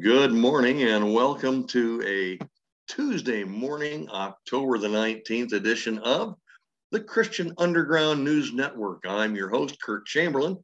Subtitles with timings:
[0.00, 2.38] Good morning and welcome to a
[2.88, 6.36] Tuesday morning, October the 19th edition of
[6.90, 9.04] the Christian Underground News Network.
[9.06, 10.56] I'm your host, Kurt Chamberlain,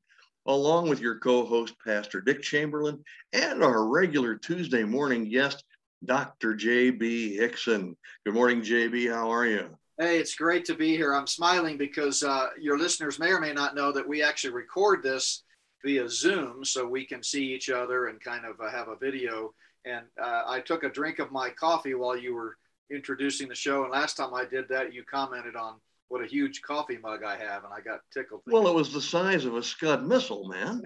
[0.47, 3.05] along with your co host, Pastor Dick Chamberlain,
[3.35, 5.63] and our regular Tuesday morning guest,
[6.03, 6.55] Dr.
[6.55, 7.37] J.B.
[7.39, 7.95] Hixson.
[8.25, 9.09] Good morning, J.B.
[9.09, 9.69] How are you?
[9.99, 11.13] Hey, it's great to be here.
[11.15, 15.03] I'm smiling because uh, your listeners may or may not know that we actually record
[15.03, 15.43] this
[15.87, 19.55] via Zoom so we can see each other and kind of uh, have a video.
[19.85, 22.57] And uh, I took a drink of my coffee while you were
[22.91, 23.85] introducing the show.
[23.85, 25.75] And last time I did that, you commented on
[26.09, 28.43] what a huge coffee mug I have, and I got tickled.
[28.47, 30.83] Well, it was the size of a Scud missile, man.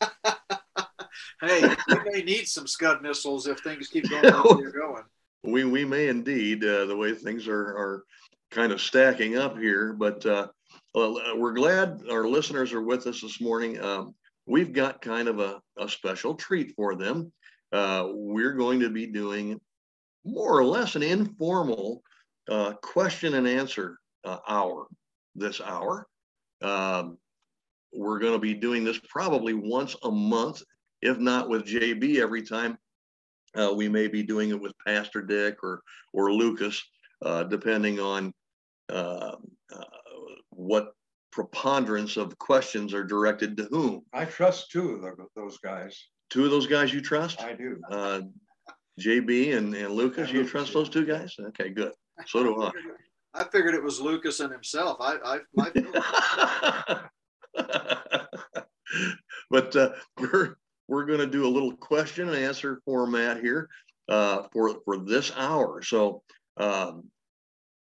[1.42, 5.04] hey, we may need some Scud missiles if things keep going the way they're going.
[5.42, 8.04] We we may indeed, uh, the way things are are
[8.50, 9.94] kind of stacking up here.
[9.94, 10.48] But uh,
[10.94, 13.80] well, we're glad our listeners are with us this morning.
[13.82, 14.14] Um,
[14.50, 17.32] we've got kind of a, a special treat for them.
[17.72, 19.60] Uh, we're going to be doing
[20.24, 22.02] more or less an informal
[22.50, 24.86] uh, question and answer uh, hour
[25.36, 26.08] this hour.
[26.62, 27.16] Um,
[27.94, 30.62] we're going to be doing this probably once a month,
[31.00, 32.76] if not with JB every time.
[33.56, 35.80] Uh, we may be doing it with Pastor Dick or
[36.12, 36.82] or Lucas,
[37.24, 38.32] uh, depending on
[38.88, 39.36] uh,
[40.50, 40.92] what
[41.32, 44.02] preponderance of questions are directed to whom.
[44.12, 46.08] I trust two of those guys.
[46.30, 47.40] Two of those guys you trust?
[47.42, 47.80] I do.
[47.90, 48.22] Uh,
[49.00, 51.34] JB and, and Lucas, you trust those two guys?
[51.38, 51.92] Okay, good.
[52.26, 52.70] So do I.
[53.32, 54.96] I figured it was Lucas and himself.
[55.00, 55.70] I, I my
[59.50, 60.56] but uh, we're
[60.88, 63.68] we're going to do a little question and answer format here
[64.08, 65.80] uh, for for this hour.
[65.82, 66.22] So
[66.56, 67.04] um,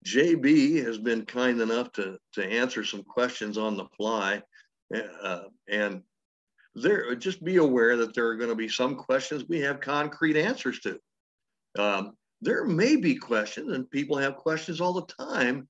[0.03, 4.41] JB has been kind enough to, to answer some questions on the fly.
[5.21, 6.01] Uh, and
[6.75, 10.37] there, just be aware that there are going to be some questions we have concrete
[10.37, 10.99] answers to.
[11.77, 15.67] Um, there may be questions, and people have questions all the time,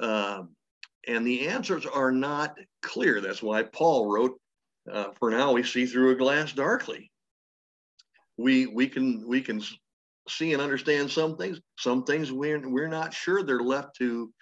[0.00, 0.42] uh,
[1.06, 3.20] and the answers are not clear.
[3.20, 4.40] That's why Paul wrote,
[4.90, 7.10] uh, "For now we see through a glass darkly."
[8.36, 9.62] We we can we can
[10.30, 11.60] see and understand some things.
[11.78, 13.42] Some things we're, we're not sure.
[13.42, 14.32] They're left to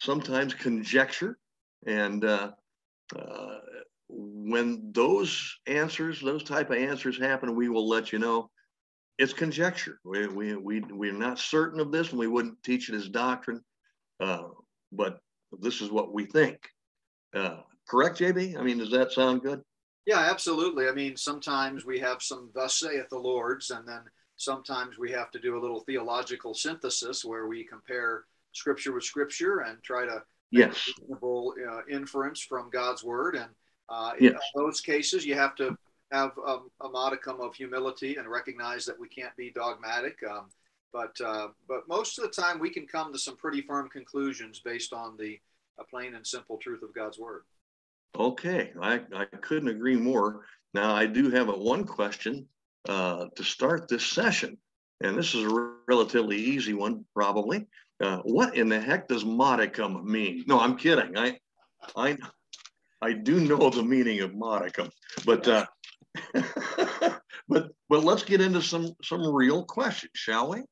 [0.00, 1.38] sometimes conjecture.
[1.86, 2.52] And uh,
[3.16, 3.58] uh,
[4.08, 8.50] when those answers, those type of answers happen, we will let you know
[9.18, 10.00] it's conjecture.
[10.04, 13.60] We, we, we, we're not certain of this and we wouldn't teach it as doctrine.
[14.18, 14.44] Uh,
[14.92, 15.20] but
[15.60, 16.58] this is what we think.
[17.34, 18.58] Uh, correct, JB?
[18.58, 19.60] I mean, does that sound good?
[20.06, 20.88] Yeah, absolutely.
[20.88, 24.00] I mean, sometimes we have some thus saith the Lord's, and then
[24.40, 29.60] sometimes we have to do a little theological synthesis where we compare scripture with scripture
[29.60, 33.36] and try to yes reasonable uh, inference from God's word.
[33.36, 33.50] And
[33.90, 34.40] uh, in yes.
[34.54, 35.76] those cases, you have to
[36.10, 40.18] have um, a modicum of humility and recognize that we can't be dogmatic.
[40.28, 40.46] Um,
[40.92, 44.60] but uh, but most of the time, we can come to some pretty firm conclusions
[44.60, 45.38] based on the
[45.90, 47.42] plain and simple truth of God's word.
[48.18, 50.44] Okay, I, I couldn't agree more.
[50.74, 52.46] Now I do have a one question
[52.88, 54.58] uh, to start this session.
[55.02, 57.66] And this is a relatively easy one, probably.
[58.00, 60.44] Uh, what in the heck does modicum mean?
[60.46, 61.16] No, I'm kidding.
[61.16, 61.38] I,
[61.96, 62.16] I,
[63.00, 64.90] I do know the meaning of modicum,
[65.24, 65.66] but, uh,
[67.48, 70.62] but, but let's get into some some real questions, shall we?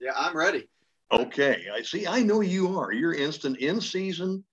[0.00, 0.68] Yeah, I'm ready.
[1.10, 2.06] Okay, I see.
[2.06, 2.92] I know you are.
[2.92, 4.44] You're instant in season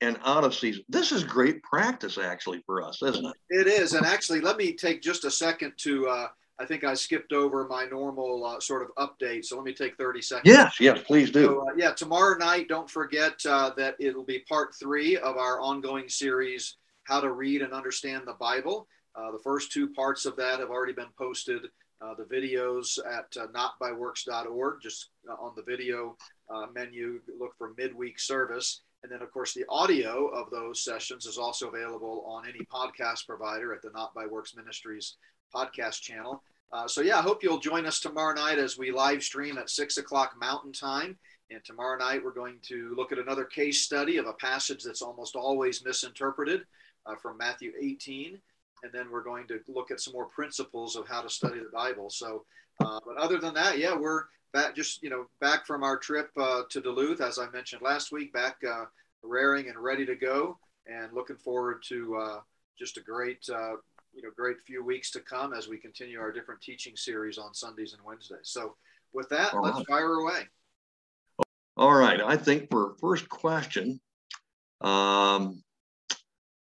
[0.00, 0.84] and out of season.
[0.88, 3.34] This is great practice actually for us, isn't it?
[3.50, 3.94] It is.
[3.94, 6.28] And actually, let me take just a second to, uh,
[6.58, 9.44] I think I skipped over my normal uh, sort of update.
[9.44, 10.52] So let me take 30 seconds.
[10.52, 11.46] Yes, yes, please do.
[11.46, 15.60] So, uh, yeah, tomorrow night, don't forget uh, that it'll be part three of our
[15.60, 18.86] ongoing series, How to Read and Understand the Bible.
[19.16, 21.62] Uh, the first two parts of that have already been posted.
[22.00, 25.10] Uh, the videos at notbyworks.org, just
[25.40, 26.16] on the video
[26.72, 28.82] menu, look for midweek service.
[29.02, 33.26] And then, of course, the audio of those sessions is also available on any podcast
[33.26, 35.16] provider at the Not by Works Ministries
[35.54, 36.42] podcast channel.
[36.72, 39.70] Uh, so, yeah, I hope you'll join us tomorrow night as we live stream at
[39.70, 41.16] six o'clock Mountain Time.
[41.50, 45.00] And tomorrow night, we're going to look at another case study of a passage that's
[45.00, 46.62] almost always misinterpreted
[47.06, 48.38] uh, from Matthew 18.
[48.82, 51.70] And then we're going to look at some more principles of how to study the
[51.72, 52.10] Bible.
[52.10, 52.44] So,
[52.84, 56.30] uh, but other than that, yeah, we're back just you know back from our trip
[56.38, 58.84] uh, to Duluth, as I mentioned last week, back uh,
[59.22, 62.40] raring and ready to go, and looking forward to uh,
[62.78, 63.72] just a great uh,
[64.14, 67.54] you know great few weeks to come as we continue our different teaching series on
[67.54, 68.40] Sundays and Wednesdays.
[68.44, 68.74] So
[69.12, 69.86] with that, All let's right.
[69.86, 70.48] fire away.
[71.76, 74.00] All right, I think for first question,
[74.80, 75.62] um,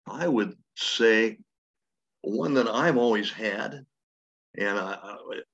[0.06, 1.38] I would say
[2.22, 3.84] one that I've always had
[4.56, 4.96] and I,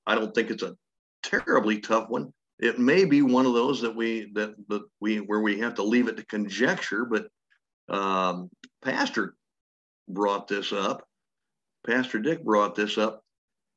[0.05, 0.75] I don't think it's a
[1.23, 2.33] terribly tough one.
[2.59, 5.83] It may be one of those that we that that we where we have to
[5.83, 7.27] leave it to conjecture, but
[7.89, 8.49] um,
[8.83, 9.35] Pastor
[10.07, 11.07] brought this up.
[11.85, 13.23] Pastor Dick brought this up.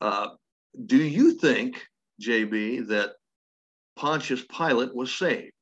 [0.00, 0.29] Uh,
[0.87, 1.82] do you think,
[2.20, 3.12] JB, that
[3.97, 5.52] Pontius Pilate was saved?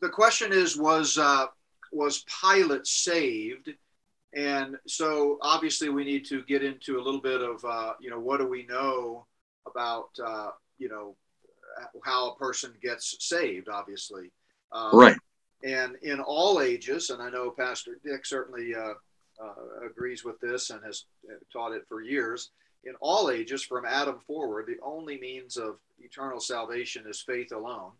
[0.00, 1.46] The question is, was uh,
[1.92, 3.70] was Pilate saved?
[4.34, 8.20] And so obviously we need to get into a little bit of, uh, you know,
[8.20, 9.26] what do we know
[9.66, 11.16] about, uh, you know,
[12.04, 14.30] how a person gets saved, obviously.
[14.72, 15.16] Um, right.
[15.64, 18.94] And in all ages, and I know Pastor Dick certainly uh,
[19.42, 21.04] uh, agrees with this and has
[21.52, 22.50] taught it for years,
[22.84, 27.92] in all ages from Adam forward, the only means of eternal salvation is faith alone.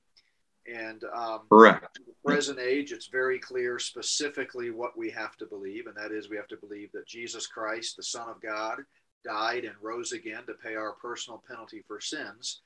[0.72, 1.98] And um, correct.
[1.98, 6.12] In the present age, it's very clear specifically what we have to believe, and that
[6.12, 8.78] is we have to believe that Jesus Christ, the Son of God,
[9.24, 12.60] died and rose again to pay our personal penalty for sins,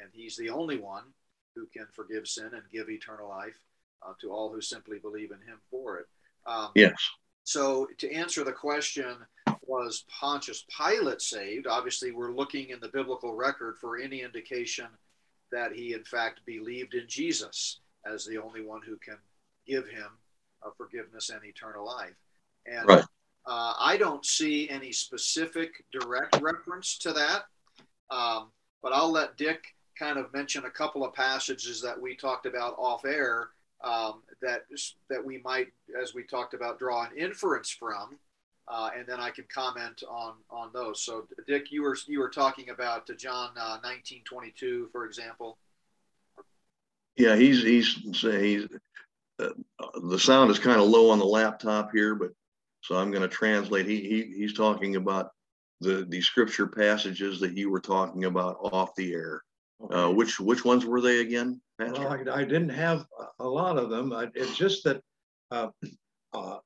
[0.00, 1.04] and He's the only one
[1.54, 3.58] who can forgive sin and give eternal life
[4.06, 6.06] uh, to all who simply believe in Him for it.
[6.46, 6.94] Um, yes.
[7.44, 9.16] So, to answer the question,
[9.62, 11.66] was Pontius Pilate saved?
[11.66, 14.86] Obviously, we're looking in the biblical record for any indication
[15.50, 19.16] that he, in fact, believed in Jesus as the only one who can
[19.66, 20.08] give him
[20.76, 22.16] forgiveness and eternal life.
[22.66, 23.04] And right.
[23.46, 27.44] uh, I don't see any specific direct reference to that,
[28.10, 28.48] um,
[28.82, 32.74] but I'll let Dick kind of mention a couple of passages that we talked about
[32.78, 33.50] off air
[33.82, 34.62] um, that
[35.08, 35.68] that we might,
[36.00, 38.18] as we talked about, draw an inference from
[38.70, 41.02] uh, and then I can comment on on those.
[41.02, 45.58] So, Dick, you were you were talking about John uh, nineteen twenty two, for example.
[47.16, 48.66] Yeah, he's he's he's
[49.38, 49.48] uh,
[50.02, 52.30] the sound is kind of low on the laptop here, but
[52.82, 53.86] so I'm going to translate.
[53.86, 55.30] He, he he's talking about
[55.80, 59.42] the the scripture passages that you were talking about off the air.
[59.90, 61.60] Uh, which which ones were they again?
[61.78, 62.00] Pastor?
[62.00, 63.06] Well, I, I, didn't have
[63.38, 64.12] a lot of them.
[64.12, 65.00] I, it's just that
[65.52, 65.68] uh,
[66.32, 66.58] uh,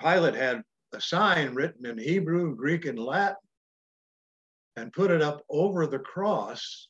[0.00, 0.62] Pilate had
[0.94, 3.36] a sign written in Hebrew, Greek, and Latin
[4.76, 6.88] and put it up over the cross.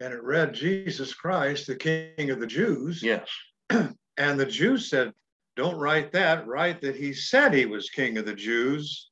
[0.00, 3.02] And it read, Jesus Christ, the King of the Jews.
[3.02, 3.28] Yes.
[3.70, 5.12] and the Jews said,
[5.56, 9.10] Don't write that, write that he said he was King of the Jews.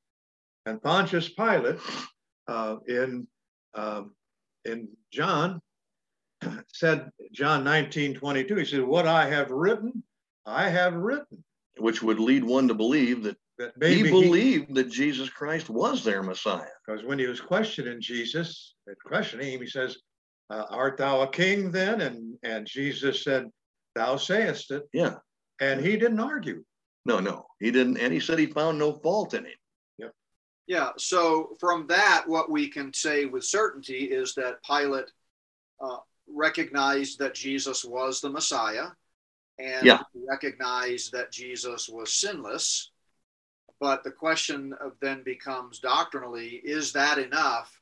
[0.64, 1.78] And Pontius Pilate
[2.48, 3.26] uh, in,
[3.74, 4.14] um,
[4.64, 5.60] in John
[6.72, 10.02] said, John 19 22, he said, What I have written,
[10.44, 11.42] I have written.
[11.78, 16.04] Which would lead one to believe that that he believed he, that Jesus Christ was
[16.04, 16.66] their Messiah.
[16.86, 18.74] Because when he was questioning Jesus,
[19.04, 19.96] questioning him, he says,
[20.50, 23.50] uh, "Art thou a king then?" And and Jesus said,
[23.94, 25.16] "Thou sayest it." Yeah.
[25.60, 26.64] And he didn't argue.
[27.06, 29.58] No, no, he didn't, and he said he found no fault in him.
[29.98, 30.12] Yep.
[30.66, 30.90] Yeah.
[30.98, 35.10] So from that, what we can say with certainty is that Pilate
[35.80, 38.88] uh, recognized that Jesus was the Messiah,
[39.58, 40.02] and yeah.
[40.28, 42.90] recognized that Jesus was sinless
[43.80, 47.80] but the question then becomes doctrinally: Is that enough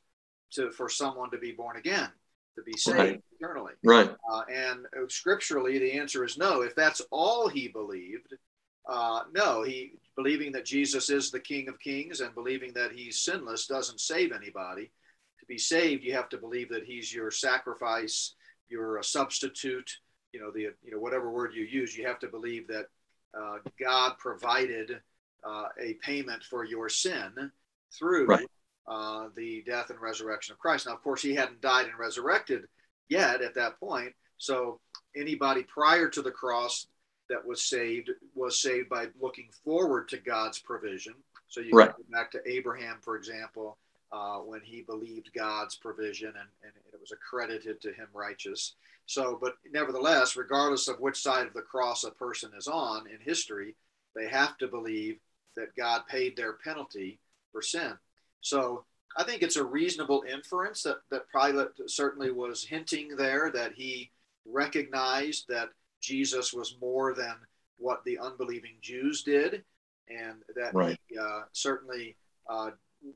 [0.51, 2.09] to for someone to be born again,
[2.55, 3.23] to be saved right.
[3.39, 3.73] eternally?
[3.83, 4.13] Right.
[4.29, 6.61] Uh, and scripturally, the answer is no.
[6.61, 8.33] If that's all he believed,
[8.87, 13.21] uh, no, he believing that Jesus is the King of Kings and believing that he's
[13.21, 14.91] sinless doesn't save anybody.
[15.45, 18.33] To be saved, you have to believe that he's your sacrifice,
[18.67, 19.91] your substitute.
[20.33, 22.87] You know the you know whatever word you use, you have to believe that
[23.39, 24.99] uh, God provided
[25.47, 27.51] uh, a payment for your sin
[27.91, 28.47] through right.
[28.87, 30.87] uh, the death and resurrection of Christ.
[30.87, 32.63] Now, of course, he hadn't died and resurrected
[33.07, 34.13] yet at that point.
[34.39, 34.79] So
[35.15, 36.87] anybody prior to the cross
[37.29, 41.13] that was saved was saved by looking forward to God's provision.
[41.49, 41.95] So you right.
[41.95, 43.77] go back to Abraham, for example,
[44.11, 48.75] uh, when he believed God's provision and, and it was accredited to him righteous.
[49.05, 53.19] So, but nevertheless, regardless of which side of the cross a person is on in
[53.19, 53.75] history,
[54.15, 55.17] they have to believe
[55.55, 57.19] that God paid their penalty
[57.51, 57.93] for sin.
[58.41, 58.85] So
[59.17, 64.11] I think it's a reasonable inference that, that Pilate certainly was hinting there that he
[64.45, 65.69] recognized that
[66.01, 67.35] Jesus was more than
[67.77, 69.63] what the unbelieving Jews did,
[70.09, 70.99] and that right.
[71.07, 72.15] he uh, certainly
[72.49, 72.71] uh,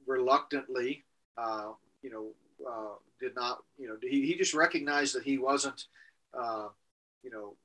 [0.05, 1.03] reluctantly,
[1.37, 2.27] uh, you know,
[2.67, 5.85] uh, did not, you know, he, he just recognized that he wasn't,
[6.37, 6.67] uh,
[7.23, 7.55] you know,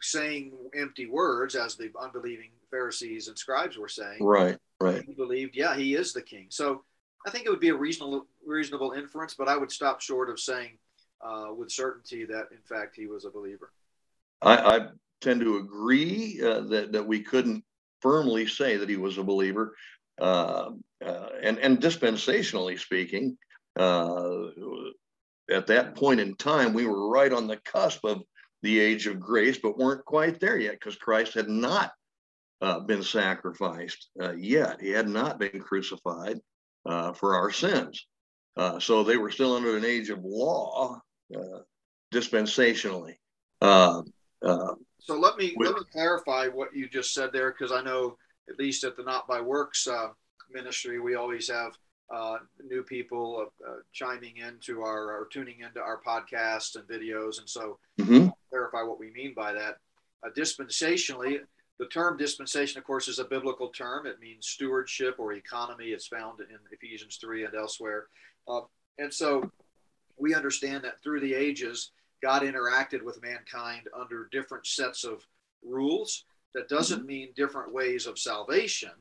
[0.00, 4.18] saying empty words as the unbelieving Pharisees and scribes were saying.
[4.20, 5.04] Right, right.
[5.06, 6.46] He believed, yeah, he is the king.
[6.50, 6.84] So
[7.26, 10.38] I think it would be a reasonable reasonable inference, but I would stop short of
[10.38, 10.78] saying
[11.24, 13.72] uh, with certainty that in fact he was a believer.
[14.42, 14.88] I, I
[15.20, 17.64] tend to agree uh, that that we couldn't
[18.00, 19.74] firmly say that he was a believer,
[20.20, 20.70] uh,
[21.04, 23.36] uh and and dispensationally speaking,
[23.78, 24.46] uh,
[25.50, 28.22] at that point in time, we were right on the cusp of
[28.62, 31.92] the age of grace, but weren't quite there yet because Christ had not
[32.62, 34.80] uh, been sacrificed uh, yet.
[34.80, 36.40] He had not been crucified
[36.86, 38.06] uh, for our sins.
[38.56, 41.00] Uh, so they were still under an age of law
[41.36, 41.58] uh,
[42.12, 43.16] dispensationally.
[45.00, 48.16] So let me with, let me clarify what you just said there, because I know
[48.48, 49.88] at least at the Not by Works
[50.50, 51.76] ministry, we always have
[52.12, 57.38] uh, new people uh, chiming into our or tuning into our podcasts and videos.
[57.38, 58.28] And so, mm-hmm.
[58.50, 59.78] clarify what we mean by that.
[60.24, 61.38] Uh, dispensationally,
[61.78, 64.06] the term dispensation, of course, is a biblical term.
[64.06, 65.86] It means stewardship or economy.
[65.86, 68.06] It's found in Ephesians 3 and elsewhere.
[68.46, 68.60] Uh,
[68.98, 69.50] and so,
[70.16, 71.90] we understand that through the ages,
[72.22, 75.26] God interacted with mankind under different sets of
[75.64, 76.24] rules.
[76.54, 77.06] That doesn't mm-hmm.
[77.06, 78.92] mean different ways of salvation,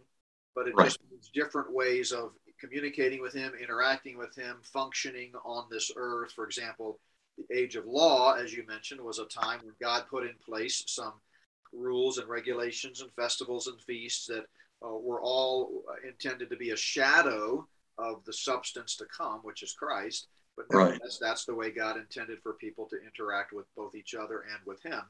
[0.55, 0.85] but it right.
[0.85, 6.31] just means different ways of communicating with him, interacting with him, functioning on this earth.
[6.31, 6.99] For example,
[7.37, 10.83] the age of law, as you mentioned, was a time when God put in place
[10.87, 11.13] some
[11.73, 14.45] rules and regulations and festivals and feasts that
[14.85, 17.67] uh, were all intended to be a shadow
[17.97, 20.27] of the substance to come, which is Christ.
[20.55, 20.99] But right.
[21.19, 24.81] that's the way God intended for people to interact with both each other and with
[24.83, 25.01] Him.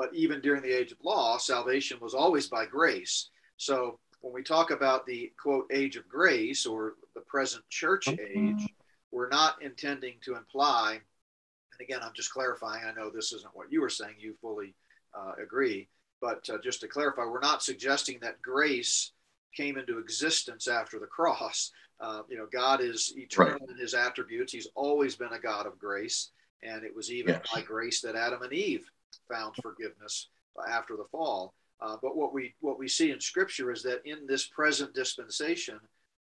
[0.00, 3.28] But even during the age of law, salvation was always by grace.
[3.58, 8.66] So when we talk about the quote age of grace or the present church age,
[9.12, 13.70] we're not intending to imply, and again, I'm just clarifying, I know this isn't what
[13.70, 14.74] you were saying, you fully
[15.14, 15.90] uh, agree,
[16.22, 19.12] but uh, just to clarify, we're not suggesting that grace
[19.54, 21.72] came into existence after the cross.
[22.00, 23.68] Uh, you know, God is eternal right.
[23.68, 26.30] in his attributes, he's always been a God of grace.
[26.62, 27.46] And it was even yes.
[27.54, 28.90] by grace that Adam and Eve
[29.30, 30.28] found forgiveness
[30.68, 31.54] after the fall.
[31.80, 35.80] Uh, but what we what we see in Scripture is that in this present dispensation,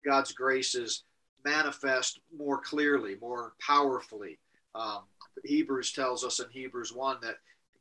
[0.04, 1.04] God's grace is
[1.44, 4.40] manifest more clearly, more powerfully.
[4.74, 5.04] Um,
[5.44, 7.36] Hebrews tells us in Hebrews one that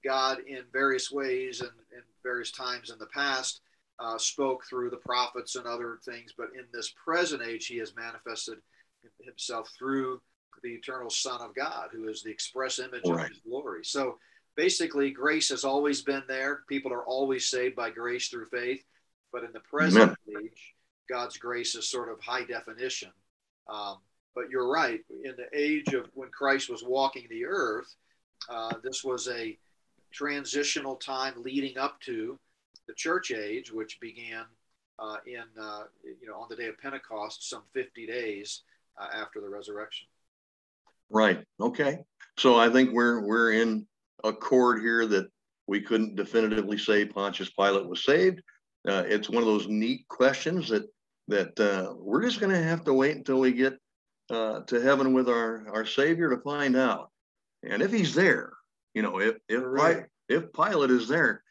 [0.05, 3.63] God, in various ways and in various times in the past,
[3.99, 6.35] uh, spoke through the prophets and other things.
[6.37, 8.59] But in this present age, He has manifested
[9.25, 10.21] Himself through
[10.63, 13.25] the eternal Son of God, who is the express image right.
[13.25, 13.85] of His glory.
[13.85, 14.19] So
[14.57, 16.63] basically grace has always been there.
[16.69, 18.83] People are always saved by grace through faith.
[19.33, 20.45] But in the present Amen.
[20.45, 20.75] age,
[21.09, 23.11] God's grace is sort of high definition.
[23.69, 23.99] Um,
[24.35, 25.01] but you're right.
[25.25, 27.95] In the age of when Christ was walking the earth,
[28.49, 29.59] uh, this was a
[30.13, 32.39] transitional time leading up to
[32.87, 34.45] the church age, which began
[34.99, 38.63] uh, in uh, you know on the day of Pentecost, some 50 days
[38.99, 40.07] uh, after the resurrection.
[41.11, 41.45] Right.
[41.61, 41.99] Okay.
[42.39, 43.87] So I think we're we're in
[44.25, 45.29] accord here that
[45.67, 48.43] we couldn't definitively say Pontius Pilate was saved.
[48.87, 50.85] Uh, it's one of those neat questions that
[51.29, 53.79] that uh, we're just going to have to wait until we get
[54.31, 57.11] uh, to heaven with our our Savior to find out.
[57.63, 58.53] And if He's there,
[58.93, 60.05] you know, if if right.
[60.29, 61.43] if Pilate is there,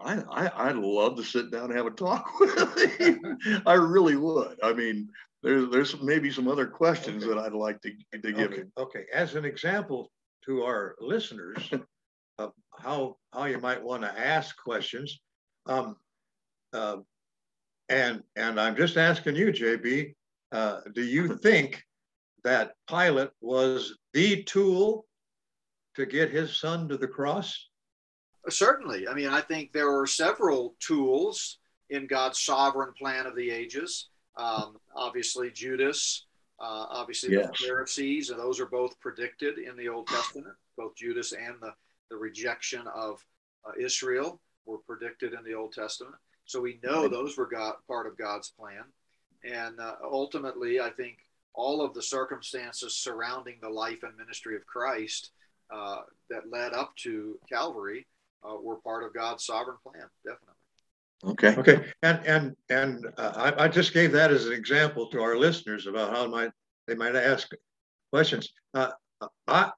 [0.00, 3.38] I, I I'd love to sit down and have a talk with him.
[3.66, 4.58] I really would.
[4.62, 5.08] I mean,
[5.42, 7.34] there's there's maybe some other questions okay.
[7.34, 8.56] that I'd like to to give okay.
[8.62, 8.72] him.
[8.78, 10.10] Okay, as an example
[10.46, 11.70] to our listeners,
[12.38, 15.20] of how how you might want to ask questions.
[15.66, 15.96] Um,
[16.72, 16.98] uh,
[17.88, 20.14] and and I'm just asking you, JB,
[20.52, 21.82] uh, do you think
[22.44, 25.06] that Pilate was the tool
[25.96, 27.68] to get his son to the cross?
[28.48, 29.08] Certainly.
[29.08, 31.58] I mean, I think there are several tools
[31.90, 34.08] in God's sovereign plan of the ages.
[34.36, 36.26] Um, obviously, Judas,
[36.60, 37.46] uh, obviously yes.
[37.46, 41.72] the Pharisees, and those are both predicted in the Old Testament, both Judas and the
[42.10, 43.24] the rejection of
[43.66, 46.14] uh, Israel were predicted in the Old Testament.
[46.44, 48.84] So we know those were God, part of God's plan.
[49.44, 51.18] And uh, ultimately, I think
[51.54, 55.30] all of the circumstances surrounding the life and ministry of Christ
[55.72, 58.06] uh, that led up to Calvary
[58.42, 60.54] uh, were part of God's sovereign plan, definitely.
[61.24, 61.56] Okay.
[61.56, 61.90] Okay.
[62.02, 65.86] And and and uh, I, I, just gave that as an example to our listeners
[65.86, 66.50] about how might
[66.86, 67.50] they might ask
[68.12, 68.52] questions.
[68.74, 68.90] Uh,
[69.46, 69.70] I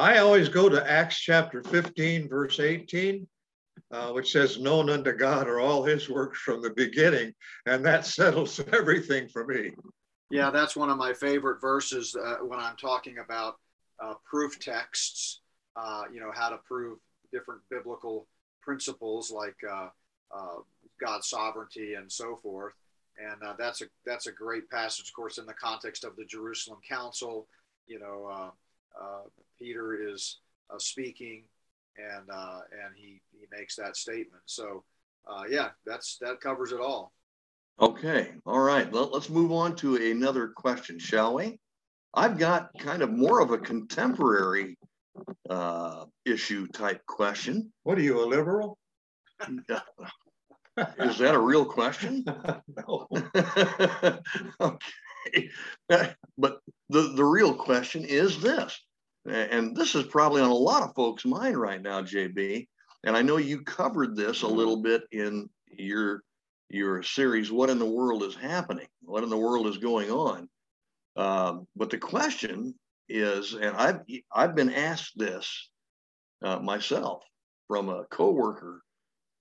[0.00, 3.28] I always go to Acts chapter 15, verse 18,
[3.92, 7.34] uh, which says, Known unto God are all his works from the beginning.
[7.66, 9.72] And that settles everything for me.
[10.30, 13.56] Yeah, that's one of my favorite verses uh, when I'm talking about
[14.02, 15.42] uh, proof texts,
[15.76, 16.98] uh, you know, how to prove
[17.30, 18.26] different biblical
[18.62, 19.88] principles like uh,
[20.34, 20.56] uh,
[20.98, 22.72] God's sovereignty and so forth.
[23.18, 26.78] And that's a that's a great passage, of course, in the context of the Jerusalem
[26.88, 27.46] Council.
[27.86, 28.52] You know,
[29.58, 30.40] Peter is
[30.72, 31.44] uh, speaking,
[31.96, 34.42] and uh, and he he makes that statement.
[34.46, 34.84] So
[35.48, 37.12] yeah, that's that covers it all.
[37.80, 38.90] Okay, all right.
[38.90, 41.58] Well, let's move on to another question, shall we?
[42.12, 44.76] I've got kind of more of a contemporary
[45.48, 47.72] uh, issue type question.
[47.84, 48.78] What are you, a liberal?
[50.98, 52.24] Is that a real question?
[52.86, 53.06] no.
[54.60, 54.86] okay.
[56.38, 58.80] But the, the real question is this,
[59.26, 62.66] and this is probably on a lot of folks' mind right now, JB.
[63.04, 66.22] And I know you covered this a little bit in your
[66.70, 68.86] your series, What in the World is Happening?
[69.02, 70.48] What in the world is going on?
[71.16, 72.74] Um, but the question
[73.08, 74.00] is, and I've
[74.32, 75.70] I've been asked this
[76.42, 77.22] uh, myself
[77.68, 78.82] from a coworker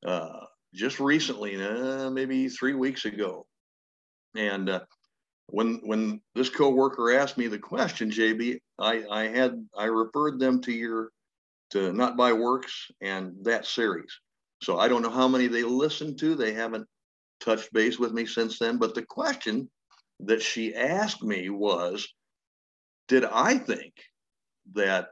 [0.06, 3.46] uh, just recently, uh, maybe three weeks ago,
[4.36, 4.82] and uh,
[5.52, 10.62] when when this coworker asked me the question, JB, I I had I referred them
[10.62, 11.12] to your
[11.72, 14.20] to Not by Works and that series.
[14.62, 16.36] So I don't know how many they listened to.
[16.36, 16.88] They haven't
[17.40, 18.78] touched base with me since then.
[18.78, 19.70] But the question
[20.22, 22.08] that she asked me was
[23.08, 23.94] Did I think
[24.74, 25.10] that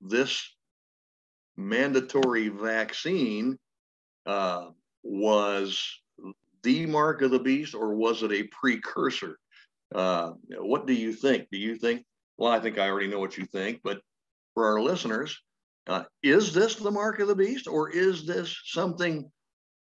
[0.00, 0.54] this
[1.56, 3.58] mandatory vaccine
[4.26, 4.70] uh,
[5.02, 6.00] was
[6.66, 9.38] the mark of the beast or was it a precursor?
[9.94, 11.46] Uh, what do you think?
[11.52, 12.04] Do you think?
[12.36, 14.00] Well, I think I already know what you think, but
[14.52, 15.40] for our listeners,
[15.86, 19.30] uh, is this the mark of the beast or is this something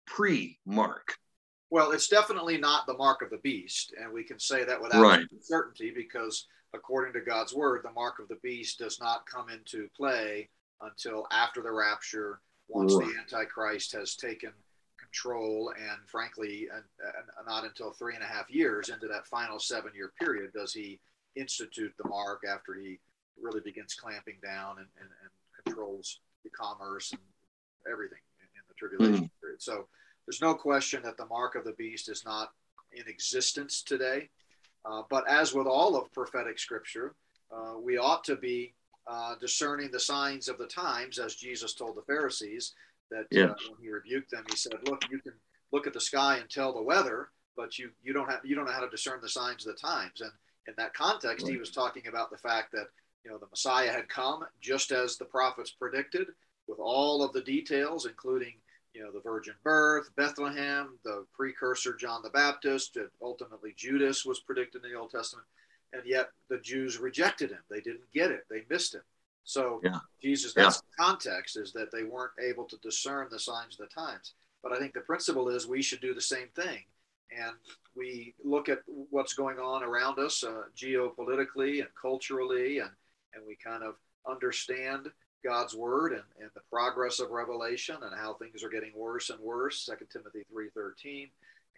[0.06, 1.16] pre mark?
[1.70, 5.02] Well, it's definitely not the mark of the beast, and we can say that without
[5.02, 5.26] right.
[5.40, 9.88] certainty because, according to God's word, the mark of the beast does not come into
[9.96, 10.50] play
[10.82, 13.08] until after the rapture, once right.
[13.08, 14.52] the Antichrist has taken
[15.14, 16.68] control, and frankly,
[17.46, 21.00] not until three and a half years into that final seven-year period does he
[21.36, 22.98] institute the mark after he
[23.40, 27.20] really begins clamping down and, and, and controls the commerce and
[27.90, 29.40] everything in, in the tribulation mm.
[29.40, 29.62] period.
[29.62, 29.86] So
[30.26, 32.52] there's no question that the mark of the beast is not
[32.92, 34.28] in existence today.
[34.84, 37.14] Uh, but as with all of prophetic scripture,
[37.54, 38.74] uh, we ought to be
[39.06, 42.74] uh, discerning the signs of the times, as Jesus told the Pharisees.
[43.10, 45.34] That uh, when he rebuked them, he said, "Look, you can
[45.72, 48.66] look at the sky and tell the weather, but you you don't have you don't
[48.66, 50.32] know how to discern the signs of the times." And
[50.66, 51.52] in that context, right.
[51.52, 52.88] he was talking about the fact that
[53.24, 56.28] you know the Messiah had come just as the prophets predicted,
[56.66, 58.54] with all of the details, including
[58.94, 64.84] you know, the virgin birth, Bethlehem, the precursor John the Baptist, ultimately Judas was predicted
[64.84, 65.46] in the Old Testament,
[65.92, 67.58] and yet the Jews rejected him.
[67.68, 68.46] They didn't get it.
[68.48, 69.02] They missed him.
[69.44, 69.98] So yeah.
[70.22, 70.80] Jesus, that's yeah.
[70.96, 74.34] the context is that they weren't able to discern the signs of the times.
[74.62, 76.84] But I think the principle is we should do the same thing.
[77.30, 77.52] And
[77.96, 82.90] we look at what's going on around us uh, geopolitically and culturally, and,
[83.34, 85.10] and we kind of understand
[85.44, 89.38] God's word and, and the progress of Revelation and how things are getting worse and
[89.40, 91.30] worse, 2 Timothy 3.13.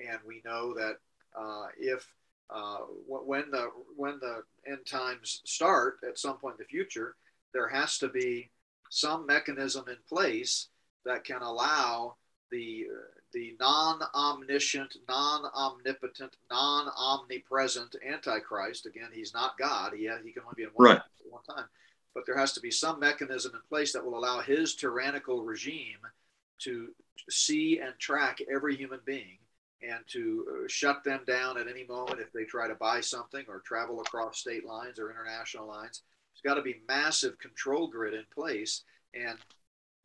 [0.08, 0.98] And we know that
[1.36, 2.06] uh, if
[2.48, 7.16] uh, when the when the end times start at some point in the future,
[7.56, 8.50] there has to be
[8.90, 10.68] some mechanism in place
[11.04, 12.16] that can allow
[12.50, 12.86] the
[13.32, 18.86] the non-omniscient, non-omnipotent, non-omnipresent Antichrist.
[18.86, 19.92] Again, he's not God.
[19.94, 20.96] He he can only be in one, right.
[20.96, 21.66] at one time
[22.16, 25.98] but there has to be some mechanism in place that will allow his tyrannical regime
[26.58, 26.88] to
[27.28, 29.36] see and track every human being
[29.86, 33.44] and to uh, shut them down at any moment if they try to buy something
[33.48, 36.04] or travel across state lines or international lines.
[36.46, 38.84] Got to be massive control grid in place.
[39.14, 39.36] And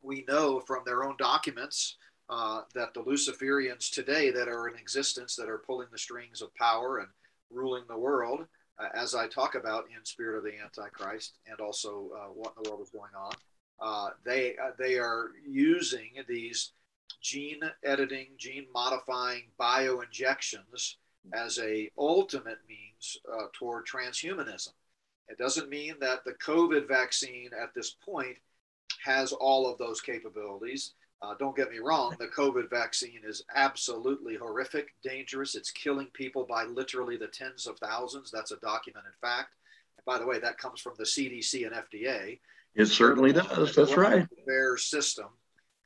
[0.00, 5.36] we know from their own documents uh, that the Luciferians today that are in existence,
[5.36, 7.08] that are pulling the strings of power and
[7.48, 8.40] ruling the world,
[8.80, 12.64] uh, as I talk about in Spirit of the Antichrist and also uh, what in
[12.64, 13.32] the world is going on.
[13.80, 16.72] Uh, they uh, they are using these
[17.20, 20.96] gene editing, gene modifying bio injections
[21.32, 24.72] as a ultimate means uh, toward transhumanism.
[25.32, 28.36] It doesn't mean that the COVID vaccine at this point
[29.02, 30.92] has all of those capabilities.
[31.22, 35.54] Uh, don't get me wrong, the COVID vaccine is absolutely horrific, dangerous.
[35.54, 38.30] It's killing people by literally the tens of thousands.
[38.30, 39.54] That's a documented fact.
[39.96, 42.40] And by the way, that comes from the CDC and FDA.
[42.74, 43.74] It certainly does.
[43.74, 44.28] That's right.
[44.28, 45.28] The VAERS system.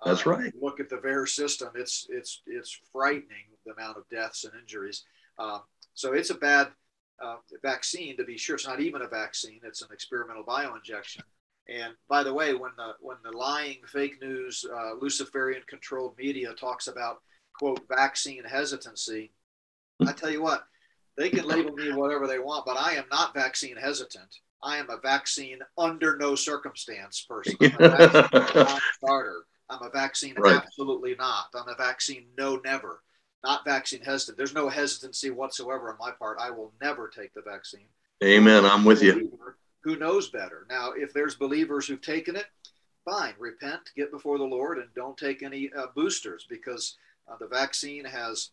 [0.05, 0.53] That's uh, right.
[0.61, 1.69] Look at the VAERS system.
[1.77, 5.05] It's it's it's frightening the amount of deaths and injuries.
[5.39, 5.61] Um,
[5.95, 6.69] so it's a bad
[7.23, 8.57] uh, vaccine to be sure.
[8.57, 9.61] It's not even a vaccine.
[9.63, 11.23] It's an experimental bioinjection.
[11.69, 16.87] And by the way, when the when the lying, fake news, uh, Luciferian-controlled media talks
[16.87, 17.23] about
[17.59, 19.33] quote vaccine hesitancy,
[20.07, 20.65] I tell you what,
[21.17, 24.37] they can label me whatever they want, but I am not vaccine hesitant.
[24.63, 27.57] I am a vaccine under no circumstance person.
[27.61, 29.45] I'm starter.
[29.69, 30.57] I'm a vaccine right.
[30.57, 31.47] absolutely not.
[31.55, 33.01] I'm a vaccine no never.
[33.45, 34.37] Not vaccine hesitant.
[34.37, 36.39] There's no hesitancy whatsoever on my part.
[36.41, 37.87] I will never take the vaccine.
[38.25, 38.65] Amen.
[38.65, 39.39] I'm with you.
[39.83, 40.67] Who knows better?
[40.69, 42.47] Now, if there's believers who've taken it,
[43.05, 46.97] fine, repent, get before the Lord, and don't take any uh, boosters because
[47.29, 48.51] uh, the vaccine has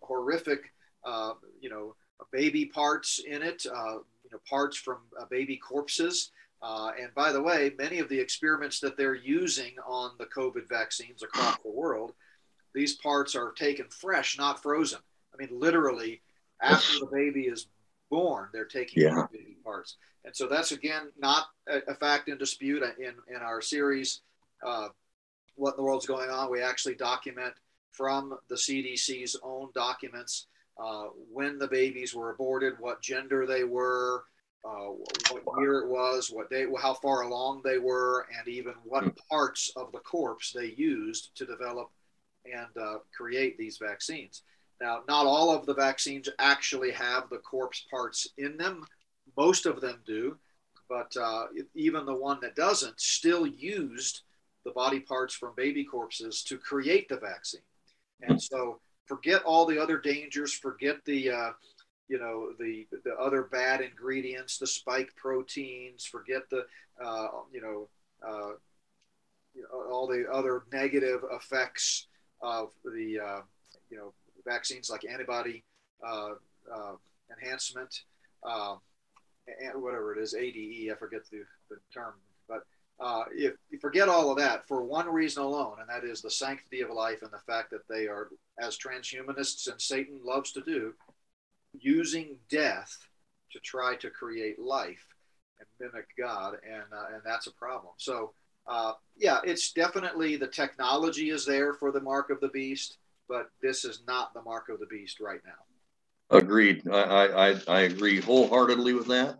[0.00, 0.72] horrific,
[1.04, 1.94] uh, you know,
[2.32, 6.30] baby parts in it, uh, you know, parts from uh, baby corpses.
[6.62, 11.22] and by the way, many of the experiments that they're using on the COVID vaccines
[11.22, 12.12] across the world,
[12.74, 15.00] these parts are taken fresh, not frozen.
[15.34, 16.20] I mean, literally,
[16.60, 17.66] after the baby is
[18.10, 19.26] born, they're taking yeah.
[19.32, 19.96] baby parts.
[20.24, 22.82] And so that's again not a, a, fact in dispute.
[22.98, 24.20] In in our series,
[24.64, 24.88] uh,
[25.54, 27.54] what in the world's going on, we actually document
[27.92, 30.46] from the CDC's own documents
[30.78, 34.24] uh, when the babies were aborted, what gender they were,
[34.64, 34.92] uh,
[35.30, 39.10] what year it was, what day, how far along they were, and even what hmm.
[39.30, 41.90] parts of the corpse they used to develop
[42.44, 44.42] and uh, create these vaccines.
[44.80, 48.84] Now, not all of the vaccines actually have the corpse parts in them.
[49.36, 50.38] Most of them do,
[50.88, 54.22] but uh, even the one that doesn't still used
[54.64, 57.60] the body parts from baby corpses to create the vaccine.
[58.22, 61.52] And so forget all the other dangers, forget the, uh,
[62.08, 66.66] you know, the, the other bad ingredients, the spike proteins, forget the,
[67.02, 67.88] uh, you know,
[68.26, 68.52] uh,
[69.54, 72.06] you know, all the other negative effects
[72.42, 73.40] of the, uh,
[73.90, 74.12] you know,
[74.46, 75.64] vaccines like antibody
[76.06, 76.30] uh,
[76.74, 76.92] uh,
[77.30, 78.02] enhancement,
[78.44, 82.14] and whatever it is, ADE, I forget the, the term,
[82.48, 82.64] but
[83.00, 86.30] uh, if you forget all of that for one reason alone, and that is the
[86.30, 88.28] sanctity of life and the fact that they are,
[88.60, 90.92] as transhumanists and Satan loves to do,
[91.72, 92.94] using death
[93.52, 95.06] to try to create life
[95.58, 97.94] and mimic God, and uh, and that's a problem.
[97.96, 98.32] So
[98.70, 103.50] uh, yeah, it's definitely the technology is there for the mark of the beast, but
[103.60, 106.36] this is not the mark of the beast right now.
[106.38, 106.88] Agreed.
[106.88, 109.38] I I, I agree wholeheartedly with that,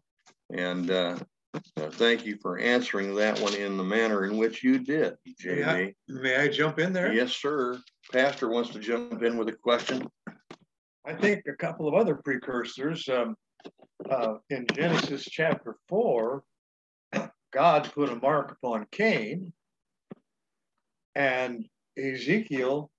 [0.53, 1.16] and uh,
[1.55, 5.62] uh, thank you for answering that one in the manner in which you did, Jamie.
[5.62, 7.12] May I, may I jump in there?
[7.12, 7.79] Yes, sir.
[8.12, 10.09] Pastor wants to jump in with a question.
[11.07, 13.09] I think a couple of other precursors.
[13.09, 13.37] Um,
[14.09, 16.43] uh, in Genesis chapter 4,
[17.53, 19.53] God put a mark upon Cain.
[21.15, 21.67] And
[21.99, 22.91] Ezekiel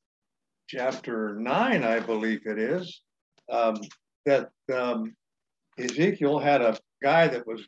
[0.68, 3.02] chapter 9, I believe it is,
[3.50, 3.76] um,
[4.26, 5.16] that um,
[5.78, 7.66] Ezekiel had a guy that was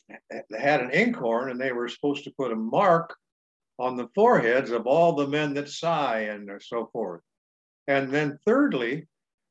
[0.57, 3.15] had an inkhorn, and they were supposed to put a mark
[3.79, 7.21] on the foreheads of all the men that sigh and so forth.
[7.87, 9.07] And then thirdly,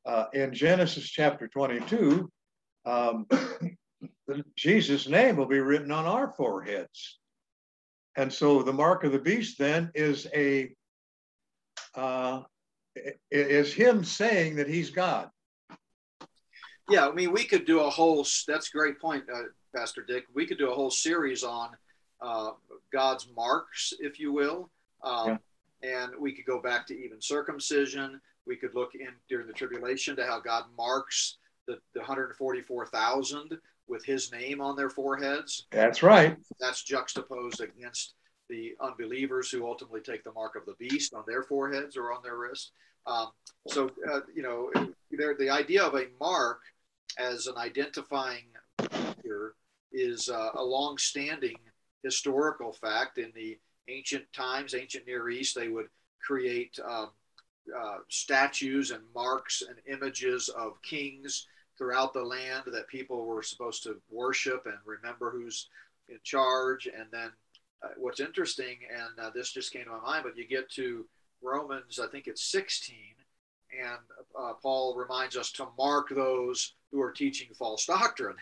[0.07, 2.31] uh, in Genesis chapter 22,
[2.87, 3.27] um,
[4.57, 7.19] Jesus' name will be written on our foreheads.
[8.17, 10.75] And so the mark of the beast then is a
[11.95, 12.43] uh,
[13.31, 15.31] is him saying that he's God.
[16.91, 18.27] Yeah, I mean, we could do a whole.
[18.47, 19.43] That's a great point, uh,
[19.75, 20.25] Pastor Dick.
[20.35, 21.71] We could do a whole series on
[22.21, 22.51] uh,
[22.93, 24.71] God's marks, if you will,
[25.03, 25.39] um,
[25.83, 26.03] yeah.
[26.03, 28.21] and we could go back to even circumcision.
[28.47, 33.59] We could look in during the tribulation to how God marks the, the 144,000
[33.93, 35.67] with His name on their foreheads.
[35.71, 36.37] That's right.
[36.59, 38.15] That's juxtaposed against
[38.49, 42.23] the unbelievers who ultimately take the mark of the beast on their foreheads or on
[42.23, 42.73] their wrist.
[43.07, 43.29] Um,
[43.69, 44.71] so, uh, you know,
[45.11, 46.61] the idea of a mark
[47.19, 48.47] as an identifying
[48.79, 49.55] figure
[49.93, 51.57] is uh, a long-standing
[52.03, 53.19] historical fact.
[53.19, 55.89] In the ancient times, ancient Near East, they would
[56.25, 57.11] create um,
[57.79, 61.47] uh, statues and marks and images of kings
[61.83, 65.69] throughout the land that people were supposed to worship and remember who's
[66.09, 66.87] in charge.
[66.87, 67.31] And then
[67.83, 71.05] uh, what's interesting, and uh, this just came to my mind, but you get to
[71.43, 72.95] Romans, I think it's 16,
[73.81, 73.99] and
[74.39, 78.37] uh, Paul reminds us to mark those who are teaching false doctrine.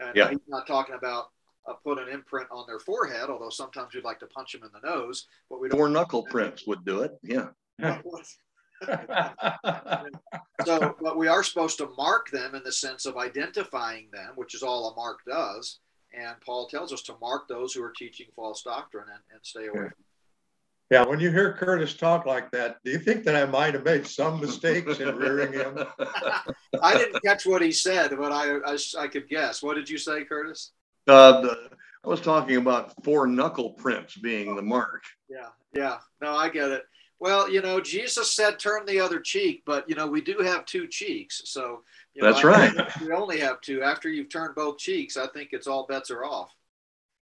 [0.00, 0.30] And yeah.
[0.30, 1.30] he's not talking about
[1.66, 4.70] uh, put an imprint on their forehead, although sometimes we'd like to punch them in
[4.72, 5.26] the nose.
[5.50, 5.80] But we don't.
[5.80, 7.18] Or knuckle prints would do it.
[7.24, 7.48] Yeah.
[10.64, 14.54] so, but we are supposed to mark them in the sense of identifying them, which
[14.54, 15.80] is all a mark does.
[16.12, 19.66] And Paul tells us to mark those who are teaching false doctrine and, and stay
[19.66, 20.04] away from
[20.90, 23.84] yeah, when you hear Curtis talk like that, do you think that I might have
[23.84, 25.84] made some mistakes in rearing him?
[26.82, 29.62] I didn't catch what he said, but I, I, I could guess.
[29.62, 30.72] What did you say, Curtis?
[31.06, 31.70] Uh, the,
[32.04, 35.02] I was talking about four knuckle prints being the mark.
[35.28, 35.98] Yeah, yeah.
[36.22, 36.84] No, I get it.
[37.20, 40.64] Well, you know, Jesus said turn the other cheek, but, you know, we do have
[40.64, 41.42] two cheeks.
[41.46, 41.82] So,
[42.14, 43.00] you know, that's I right.
[43.00, 43.82] We only have two.
[43.82, 46.52] After you've turned both cheeks, I think it's all bets are off.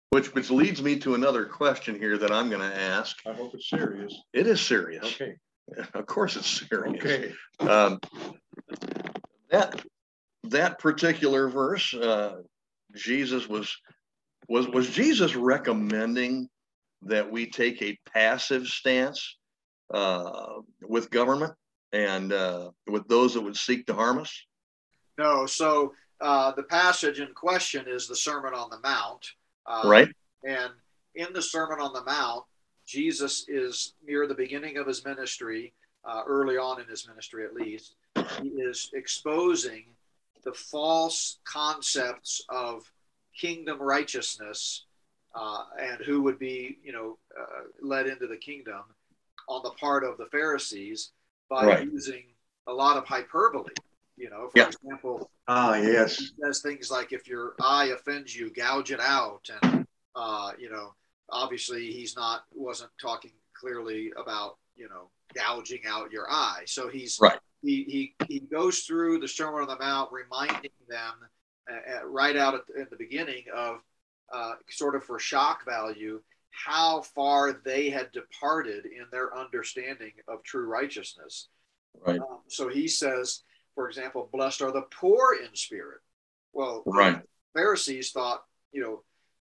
[0.10, 3.18] Which which leads me to another question here that I'm going to ask.
[3.26, 4.16] I hope it's serious.
[4.34, 5.06] It is serious.
[5.06, 5.36] Okay.
[5.94, 7.04] Of course, it's serious.
[7.04, 7.34] Okay.
[7.60, 8.00] Um,
[9.50, 9.84] that
[10.46, 12.38] that particular verse, uh,
[12.96, 13.76] Jesus was
[14.48, 16.48] was was Jesus recommending
[17.02, 19.37] that we take a passive stance
[19.94, 21.54] uh, with government
[21.94, 24.46] and uh, with those that would seek to harm us?
[25.18, 25.46] No.
[25.46, 29.26] So uh, the passage in question is the Sermon on the Mount.
[29.66, 30.10] Uh, right.
[30.44, 30.72] And
[31.16, 32.44] in the Sermon on the Mount,
[32.86, 35.74] Jesus is near the beginning of his ministry,
[36.06, 37.96] uh, early on in his ministry at least.
[38.42, 39.86] He is exposing
[40.44, 42.90] the false concepts of
[43.38, 44.86] kingdom righteousness
[45.36, 48.84] uh, and who would be, you know, uh, led into the kingdom
[49.48, 51.12] on the part of the Pharisees
[51.50, 51.86] by right.
[51.86, 52.24] using
[52.68, 53.72] a lot of hyperbole.
[54.18, 58.92] You know, for example, ah, yes, says things like, "If your eye offends you, gouge
[58.92, 60.96] it out," and uh, you know,
[61.30, 66.64] obviously he's not wasn't talking clearly about you know gouging out your eye.
[66.66, 67.38] So he's right.
[67.62, 71.14] He he he goes through the Sermon on the Mount, reminding them
[71.72, 73.82] uh, uh right out at the, in the beginning of
[74.34, 80.44] uh, sort of for shock value how far they had departed in their understanding of
[80.44, 81.50] true righteousness.
[82.06, 82.20] Right.
[82.20, 83.44] Um, so he says,
[83.76, 86.00] for example, blessed are the poor in spirit.
[86.54, 87.22] Well, right.
[87.54, 89.04] Pharisees thought, you know,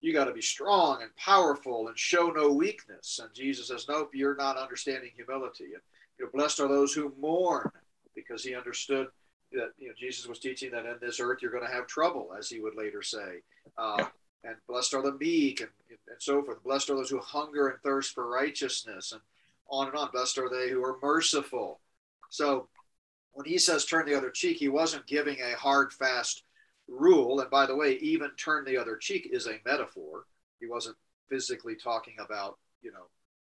[0.01, 3.19] you got to be strong and powerful and show no weakness.
[3.21, 5.65] And Jesus says, nope, you're not understanding humility.
[5.65, 5.81] And
[6.19, 7.69] you know, blessed are those who mourn,
[8.15, 9.07] because he understood
[9.51, 12.33] that you know Jesus was teaching that in this earth you're going to have trouble,
[12.37, 13.41] as he would later say.
[13.77, 14.07] Uh, yeah
[14.43, 16.63] and blessed are the meek and, and so forth.
[16.63, 19.21] Blessed are those who hunger and thirst for righteousness and
[19.69, 20.09] on and on.
[20.11, 21.79] Blessed are they who are merciful.
[22.29, 22.67] So
[23.33, 26.43] when he says turn the other cheek, he wasn't giving a hard, fast
[26.87, 27.39] rule.
[27.39, 30.25] And by the way, even turn the other cheek is a metaphor.
[30.59, 30.97] He wasn't
[31.29, 33.07] physically talking about, you know,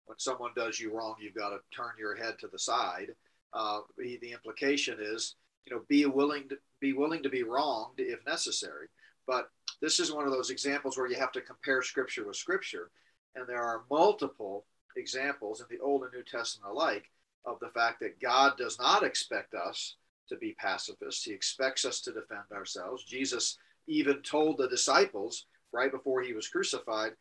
[0.06, 3.12] when someone does you wrong, you've got to turn your head to the side.
[3.54, 7.99] Uh, he, the implication is, you know, be willing to be willing to be wronged
[7.99, 8.88] if necessary.
[9.29, 12.89] But this is one of those examples where you have to compare scripture with scripture.
[13.35, 14.65] And there are multiple
[14.97, 17.05] examples in the Old and New Testament alike
[17.45, 19.97] of the fact that God does not expect us
[20.29, 21.23] to be pacifists.
[21.23, 23.03] He expects us to defend ourselves.
[23.03, 27.11] Jesus even told the disciples right before he was crucified,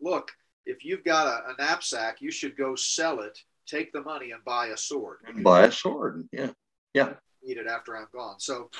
[0.00, 0.30] look,
[0.64, 4.42] if you've got a, a knapsack, you should go sell it, take the money, and
[4.44, 5.18] buy a sword.
[5.26, 6.26] And buy a sword.
[6.32, 6.52] Yeah.
[6.94, 7.12] Yeah.
[7.44, 8.40] Need it after I'm gone.
[8.40, 8.70] So,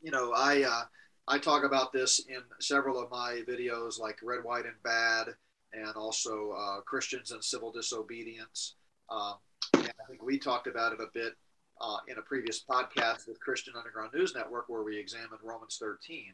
[0.00, 0.84] you know, I uh,
[1.30, 5.28] I talk about this in several of my videos, like Red, White, and Bad,
[5.72, 8.74] and also uh, Christians and Civil Disobedience.
[9.08, 9.34] Um,
[9.74, 11.34] and I think we talked about it a bit
[11.80, 16.32] uh, in a previous podcast with Christian Underground News Network, where we examined Romans 13.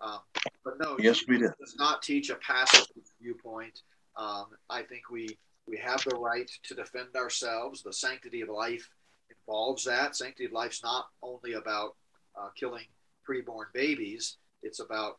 [0.00, 0.20] Um,
[0.64, 1.50] but no, yes, we did.
[1.58, 2.86] Does not teach a passive
[3.20, 3.80] viewpoint.
[4.16, 7.82] Um, I think we we have the right to defend ourselves.
[7.82, 8.88] The sanctity of life
[9.28, 10.14] involves that.
[10.14, 11.96] Sanctity of life's not only about
[12.40, 12.84] uh, killing
[13.28, 14.38] preborn babies.
[14.62, 15.18] It's about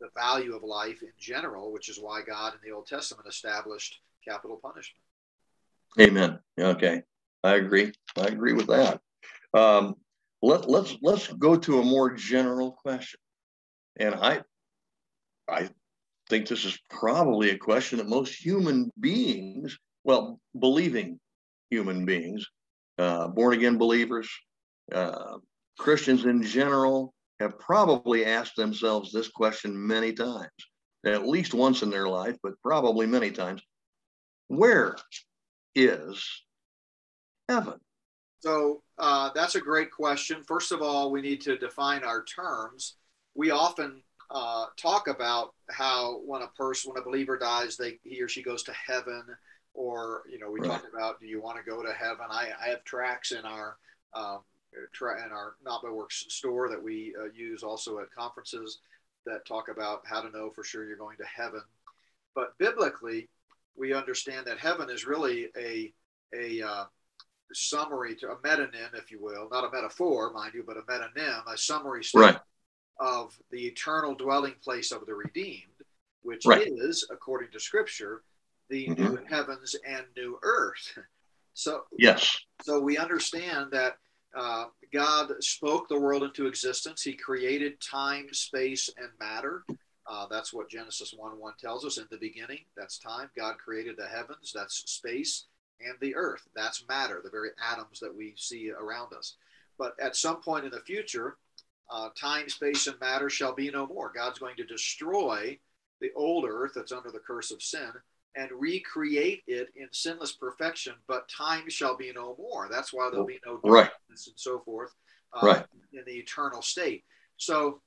[0.00, 4.00] the value of life in general, which is why God in the Old Testament established
[4.26, 5.02] capital punishment.
[6.00, 6.38] Amen.
[6.58, 7.02] Okay,
[7.42, 7.92] I agree.
[8.16, 9.00] I agree with that.
[9.54, 9.94] Um,
[10.42, 13.20] let, let's let's go to a more general question,
[13.98, 14.42] and I
[15.48, 15.70] I
[16.28, 21.20] think this is probably a question that most human beings, well, believing
[21.70, 22.46] human beings,
[22.98, 24.28] uh, born again believers,
[24.92, 25.38] uh,
[25.78, 30.50] Christians in general, have probably asked themselves this question many times,
[31.04, 33.62] at least once in their life, but probably many times.
[34.48, 34.96] Where
[35.74, 36.24] is
[37.48, 37.78] heaven?
[38.40, 40.42] So uh, that's a great question.
[40.46, 42.96] First of all, we need to define our terms.
[43.34, 48.22] We often uh, talk about how when a person, when a believer dies, they he
[48.22, 49.24] or she goes to heaven,
[49.74, 50.70] or you know, we right.
[50.70, 52.26] talk about do you want to go to heaven?
[52.30, 53.76] I, I have tracks in our
[54.14, 54.40] um,
[54.76, 58.78] in our Not by Works store that we uh, use also at conferences
[59.24, 61.62] that talk about how to know for sure you're going to heaven.
[62.34, 63.28] But biblically,
[63.76, 65.92] we understand that heaven is really a
[66.34, 66.84] a uh,
[67.52, 71.42] summary to a metonym, if you will, not a metaphor, mind you, but a metonym,
[71.46, 72.38] a summary right.
[72.98, 75.62] of the eternal dwelling place of the redeemed,
[76.22, 76.66] which right.
[76.66, 78.22] is, according to Scripture,
[78.68, 79.02] the mm-hmm.
[79.02, 80.98] new heavens and new earth.
[81.58, 83.96] So yes, so we understand that
[84.36, 87.02] uh, God spoke the world into existence.
[87.02, 89.64] He created time, space, and matter.
[90.06, 92.60] Uh, that's what Genesis 1 1 tells us in the beginning.
[92.76, 93.30] That's time.
[93.36, 95.46] God created the heavens, that's space,
[95.80, 96.42] and the earth.
[96.54, 99.36] That's matter, the very atoms that we see around us.
[99.78, 101.38] But at some point in the future,
[101.90, 104.12] uh, time, space, and matter shall be no more.
[104.14, 105.58] God's going to destroy
[106.00, 107.90] the old earth that's under the curse of sin
[108.36, 112.68] and recreate it in sinless perfection, but time shall be no more.
[112.70, 114.26] That's why there'll be no darkness right.
[114.26, 114.94] and so forth
[115.32, 115.66] uh, right.
[115.92, 117.04] in the eternal state.
[117.38, 117.80] So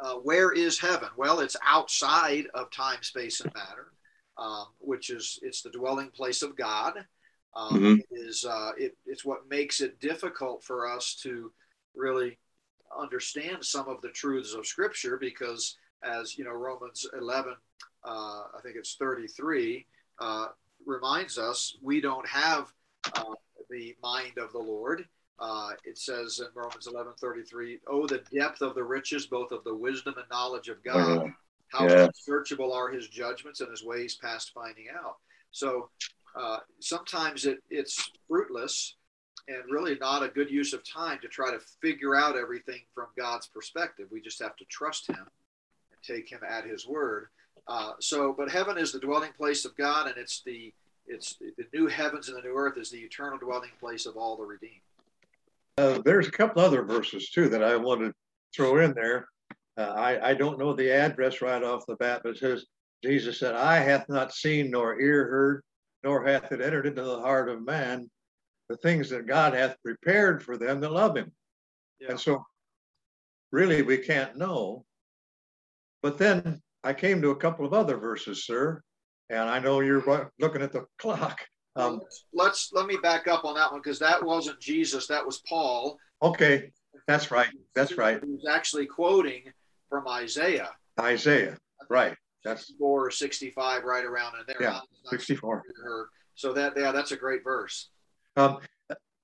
[0.00, 1.08] uh, where is heaven?
[1.16, 3.92] Well, it's outside of time, space, and matter,
[4.38, 7.04] um, which is it's the dwelling place of God.
[7.54, 7.98] Um, Mhm.
[8.00, 11.52] it is uh, it, it's what makes it difficult for us to
[11.94, 12.38] really
[12.96, 17.54] understand some of the truths of Scripture because, as you know, Romans 11,
[18.04, 19.86] uh, I think it's 33,
[20.20, 20.46] uh,
[20.86, 22.72] reminds us we don't have
[23.16, 23.34] uh,
[23.70, 25.06] the mind of the Lord.
[25.38, 29.64] Uh, it says in Romans 11 33, Oh, the depth of the riches, both of
[29.64, 31.22] the wisdom and knowledge of God.
[31.24, 31.30] Yeah.
[31.68, 32.08] How Yeah.
[32.28, 35.16] searchable are his judgments and his ways past finding out.
[35.50, 35.90] So
[36.36, 38.96] uh, sometimes it, it's fruitless
[39.48, 43.06] and really not a good use of time to try to figure out everything from
[43.16, 44.08] God's perspective.
[44.10, 45.26] We just have to trust him
[46.02, 47.26] take him at his word.
[47.68, 50.72] Uh, so, but heaven is the dwelling place of God, and it's the
[51.06, 54.36] it's the new heavens and the new earth is the eternal dwelling place of all
[54.36, 54.80] the redeemed.
[55.78, 58.14] Uh, there's a couple other verses too that I want to
[58.54, 59.26] throw in there.
[59.76, 62.66] Uh, I, I don't know the address right off the bat, but it says,
[63.02, 65.62] Jesus said, I hath not seen nor ear heard,
[66.04, 68.08] nor hath it entered into the heart of man
[68.68, 71.32] the things that God hath prepared for them that love him.
[72.00, 72.10] Yeah.
[72.10, 72.44] And so
[73.50, 74.84] really we can't know.
[76.02, 78.82] But then I came to a couple of other verses, sir,
[79.30, 81.40] and I know you're looking at the clock.
[81.74, 82.00] Um,
[82.34, 85.96] let's, let's me back up on that one because that wasn't Jesus, that was Paul.
[86.20, 86.70] okay,
[87.06, 87.48] that's right.
[87.74, 88.22] That's right.
[88.22, 89.44] He was actually quoting
[89.88, 91.56] from Isaiah Isaiah,
[91.88, 92.14] right.
[92.44, 94.56] That's 4 65, right around in there.
[94.60, 95.62] Yeah, 64.
[96.34, 97.88] So that yeah, that's a great verse.
[98.36, 98.58] Um,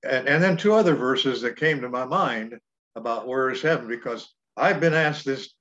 [0.03, 2.57] and, and then two other verses that came to my mind
[2.95, 5.53] about where is heaven, because I've been asked this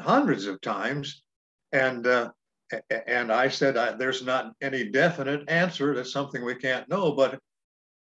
[0.00, 1.22] hundreds of times,
[1.72, 2.30] and uh,
[3.06, 5.94] and I said I, there's not any definite answer.
[5.94, 7.12] That's something we can't know.
[7.12, 7.38] But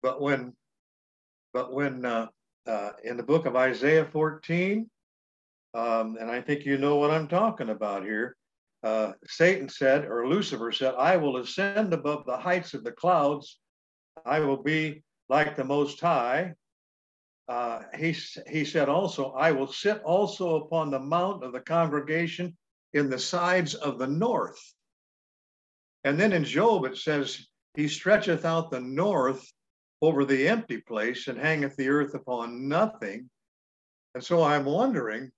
[0.02, 0.54] but when
[1.54, 2.28] but when uh,
[2.68, 4.90] uh, in the book of Isaiah 14,
[5.74, 8.36] um, and I think you know what I'm talking about here.
[8.84, 13.60] Uh, Satan said, or Lucifer said, I will ascend above the heights of the clouds.
[14.26, 16.54] I will be like the Most High.
[17.48, 18.16] Uh, he,
[18.50, 22.58] he said also, I will sit also upon the mount of the congregation
[22.94, 24.60] in the sides of the north.
[26.04, 29.46] And then in Job, it says, He stretcheth out the north
[30.02, 33.30] over the empty place and hangeth the earth upon nothing.
[34.14, 35.32] And so I'm wondering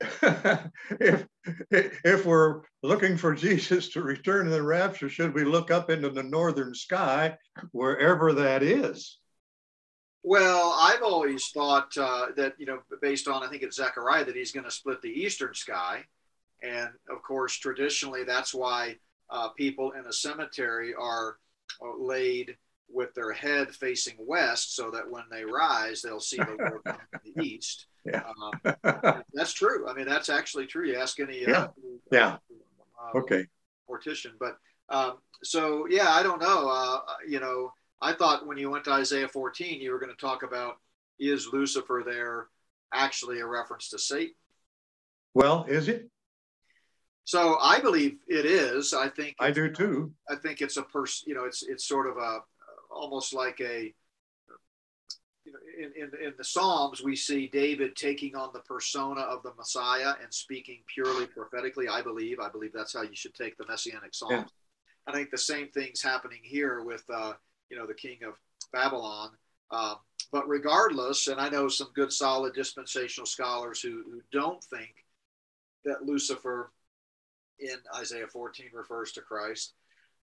[0.00, 1.26] if,
[1.70, 6.10] if we're looking for Jesus to return in the rapture, should we look up into
[6.10, 7.36] the northern sky,
[7.72, 9.18] wherever that is?
[10.24, 14.36] Well, I've always thought uh, that, you know, based on, I think it's Zechariah, that
[14.36, 16.04] he's going to split the eastern sky.
[16.62, 18.96] And of course, traditionally, that's why
[19.30, 21.38] uh, people in a cemetery are
[21.82, 22.56] uh, laid
[22.88, 26.98] with their head facing west so that when they rise, they'll see the Lord from
[27.24, 27.86] the east.
[28.04, 28.22] Yeah.
[28.22, 28.74] Um,
[29.34, 29.88] that's true.
[29.88, 30.86] I mean, that's actually true.
[30.86, 31.62] You ask any, Yeah.
[31.62, 31.68] uh,
[32.12, 32.36] Yeah.
[33.02, 33.46] uh, Okay.
[33.90, 34.32] mortician.
[34.38, 34.56] But
[34.88, 36.68] um, so yeah, I don't know.
[36.68, 40.20] Uh, you know, I thought when you went to Isaiah 14, you were going to
[40.20, 40.78] talk about
[41.20, 42.48] is Lucifer there
[42.92, 44.34] actually a reference to Satan?
[45.34, 46.10] Well, is it?
[47.24, 48.92] So I believe it is.
[48.92, 50.12] I think I do too.
[50.28, 51.28] I think it's a person.
[51.28, 52.40] You know, it's it's sort of a
[52.90, 53.94] almost like a.
[55.44, 59.42] You know, in, in, in the Psalms, we see David taking on the persona of
[59.42, 61.88] the Messiah and speaking purely prophetically.
[61.88, 62.40] I believe.
[62.40, 64.32] I believe that's how you should take the Messianic Psalms.
[64.32, 64.44] Yeah.
[65.06, 67.32] I think the same thing's happening here with, uh,
[67.72, 68.34] you know, the king of
[68.72, 69.30] Babylon.
[69.70, 69.96] Um,
[70.30, 75.06] but regardless, and I know some good, solid dispensational scholars who, who don't think
[75.86, 76.70] that Lucifer
[77.58, 79.72] in Isaiah 14 refers to Christ.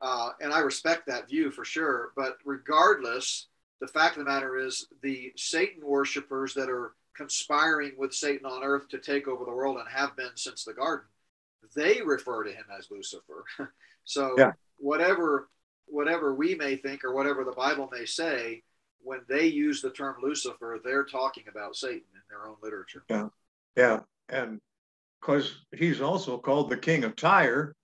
[0.00, 2.12] Uh, and I respect that view for sure.
[2.16, 3.48] But regardless,
[3.80, 8.64] the fact of the matter is the Satan worshipers that are conspiring with Satan on
[8.64, 11.06] earth to take over the world and have been since the garden,
[11.76, 13.44] they refer to him as Lucifer.
[14.04, 14.52] so Yeah.
[14.78, 15.48] whatever
[15.86, 18.62] whatever we may think or whatever the Bible may say,
[19.00, 23.04] when they use the term Lucifer, they're talking about Satan in their own literature.
[23.10, 23.28] Yeah.
[23.76, 24.60] Yeah, and
[25.20, 27.74] because he's also called the king of Tyre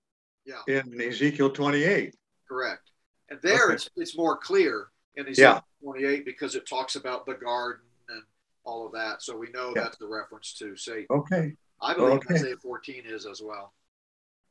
[0.45, 0.63] Yeah.
[0.69, 2.15] in Ezekiel 28.
[2.49, 2.91] Correct.
[3.29, 3.75] And there Okay.
[3.75, 5.31] it's, it's more clear in Yeah.
[5.31, 8.23] Ezekiel 28 because it talks about the garden and
[8.65, 9.23] all of that.
[9.23, 9.83] So we know Yeah.
[9.85, 11.07] that's the reference to Satan.
[11.11, 11.57] Okay.
[11.81, 12.35] I believe Okay.
[12.35, 13.75] Isaiah 14 is as well.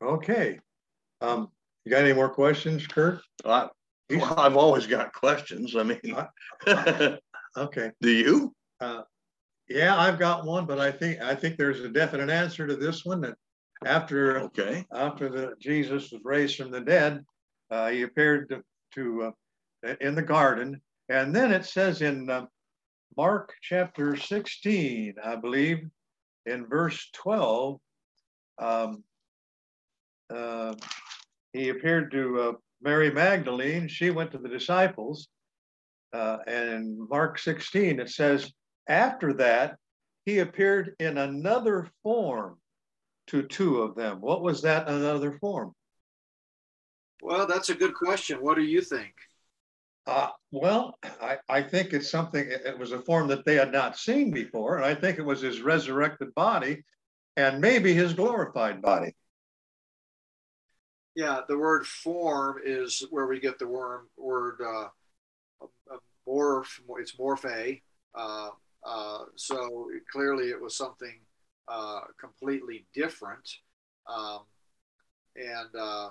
[0.02, 0.60] Okay.
[1.20, 1.50] Um,
[1.84, 3.20] you got any more questions, Kurt?
[3.44, 3.68] I,
[4.10, 5.76] well, I've always got questions.
[5.76, 6.16] I mean,
[7.56, 7.90] Okay.
[8.00, 8.54] do you?
[9.68, 13.04] Yeah, I've got one, but I think I think there's a definite answer to this
[13.04, 13.34] one that
[13.84, 14.84] after Okay.
[14.92, 17.24] after the Jesus was raised from the dead,
[17.70, 18.62] uh, he appeared to,
[18.94, 19.32] to
[19.86, 22.46] uh, in the garden, and then it says in uh,
[23.16, 25.88] Mark chapter 16, I believe,
[26.46, 27.80] in verse 12,
[28.58, 29.04] um,
[30.34, 30.74] uh,
[31.52, 33.88] he appeared to uh, Mary Magdalene.
[33.88, 35.28] She went to the disciples.
[36.12, 38.52] Uh, and in Mark 16, it says,
[38.88, 39.76] after that,
[40.24, 42.58] he appeared in another form
[43.28, 44.20] to two of them.
[44.20, 45.72] What was that another form?
[47.22, 48.38] Well, that's a good question.
[48.38, 49.12] What do you think?
[50.06, 53.96] Uh, well, I, I think it's something, it was a form that they had not
[53.96, 54.76] seen before.
[54.76, 56.82] And I think it was his resurrected body
[57.36, 59.14] and maybe his glorified body.
[61.14, 64.88] Yeah, the word form is where we get the word, word uh,
[66.26, 67.80] morph, it's morphe.
[68.14, 68.50] Uh,
[68.84, 71.18] uh, so clearly it was something
[71.68, 73.48] uh, completely different.
[74.06, 74.40] Um,
[75.36, 76.10] and uh,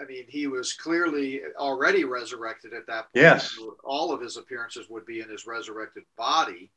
[0.00, 3.14] I mean, he was clearly already resurrected at that point.
[3.14, 3.56] Yes.
[3.84, 6.70] All of his appearances would be in his resurrected body.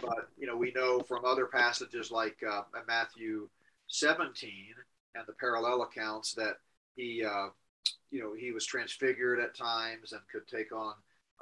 [0.00, 3.48] But, you know, we know from other passages like uh, Matthew
[3.86, 4.74] 17
[5.16, 6.54] and the parallel accounts that
[6.94, 7.48] he, uh,
[8.10, 10.94] you know, he was transfigured at times and could take on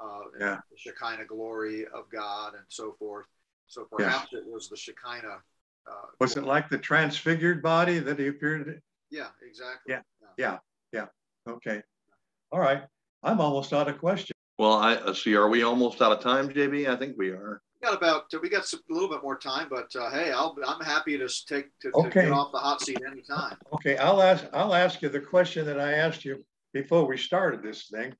[0.02, 0.56] uh, yeah.
[0.70, 3.26] the Shekinah glory of God and so forth.
[3.66, 4.40] So perhaps yeah.
[4.40, 5.38] it was the Shekinah.
[5.86, 8.66] Uh, was it like the transfigured body that he appeared?
[8.68, 8.80] In?
[9.10, 9.94] Yeah, exactly.
[9.94, 10.00] Yeah.
[10.38, 10.58] yeah,
[10.92, 11.06] yeah,
[11.46, 11.52] yeah.
[11.52, 11.82] Okay.
[12.50, 12.82] All right.
[13.22, 14.38] I'm almost out of questions.
[14.58, 15.34] Well, I uh, see.
[15.34, 16.88] Are we almost out of time, JB?
[16.88, 17.60] I think we are.
[17.84, 20.56] We got about we got some, a little bit more time, but uh, hey, I'll,
[20.66, 23.58] I'm happy to take to, to get off the hot seat anytime.
[23.74, 27.62] Okay, I'll ask I'll ask you the question that I asked you before we started
[27.62, 28.14] this thing.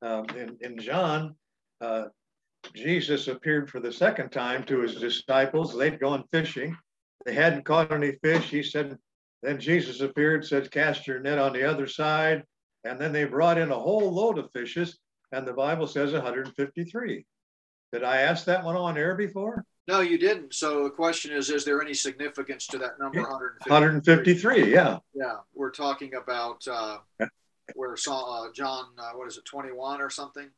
[0.00, 1.34] Um, in, in John,
[1.82, 2.04] uh,
[2.74, 5.76] Jesus appeared for the second time to his disciples.
[5.76, 6.74] They'd gone fishing.
[7.26, 8.48] They hadn't caught any fish.
[8.48, 8.96] He said,
[9.42, 12.44] then Jesus appeared, said, cast your net on the other side.
[12.84, 14.98] And then they brought in a whole load of fishes.
[15.32, 17.26] And the Bible says 153.
[17.92, 19.64] Did I ask that one on air before?
[19.88, 20.54] No, you didn't.
[20.54, 23.72] So the question is, is there any significance to that number 153?
[23.72, 24.98] 153, yeah.
[25.14, 26.98] Yeah, we're talking about uh,
[27.74, 30.48] where saw uh, John, uh, what is it, 21 or something?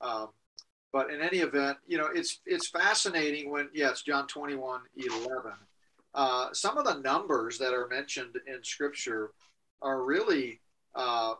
[0.00, 0.30] Um,
[0.92, 5.52] but in any event, you know, it's it's fascinating when, yeah, it's John 21, 11.
[6.14, 9.30] Uh, some of the numbers that are mentioned in Scripture
[9.80, 10.60] are really
[10.94, 11.34] uh,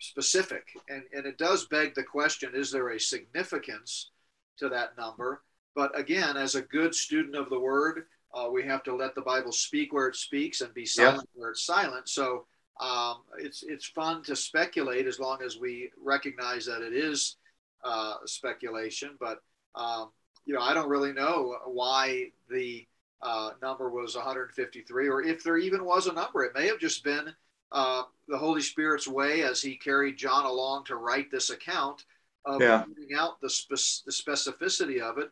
[0.00, 4.10] specific, and, and it does beg the question: Is there a significance
[4.58, 5.42] to that number?
[5.74, 9.20] But again, as a good student of the Word, uh, we have to let the
[9.22, 12.08] Bible speak where it speaks and be silent where it's silent.
[12.08, 12.46] So
[12.80, 17.36] um, it's it's fun to speculate as long as we recognize that it is
[17.84, 19.16] uh, speculation.
[19.20, 19.38] But
[19.74, 20.10] um,
[20.46, 22.86] you know, I don't really know why the
[23.22, 26.44] uh, number was 153, or if there even was a number.
[26.44, 27.32] It may have just been
[27.72, 32.04] uh, the Holy Spirit's way as He carried John along to write this account
[32.44, 32.84] of yeah.
[33.18, 35.30] out the, spe- the specificity of it,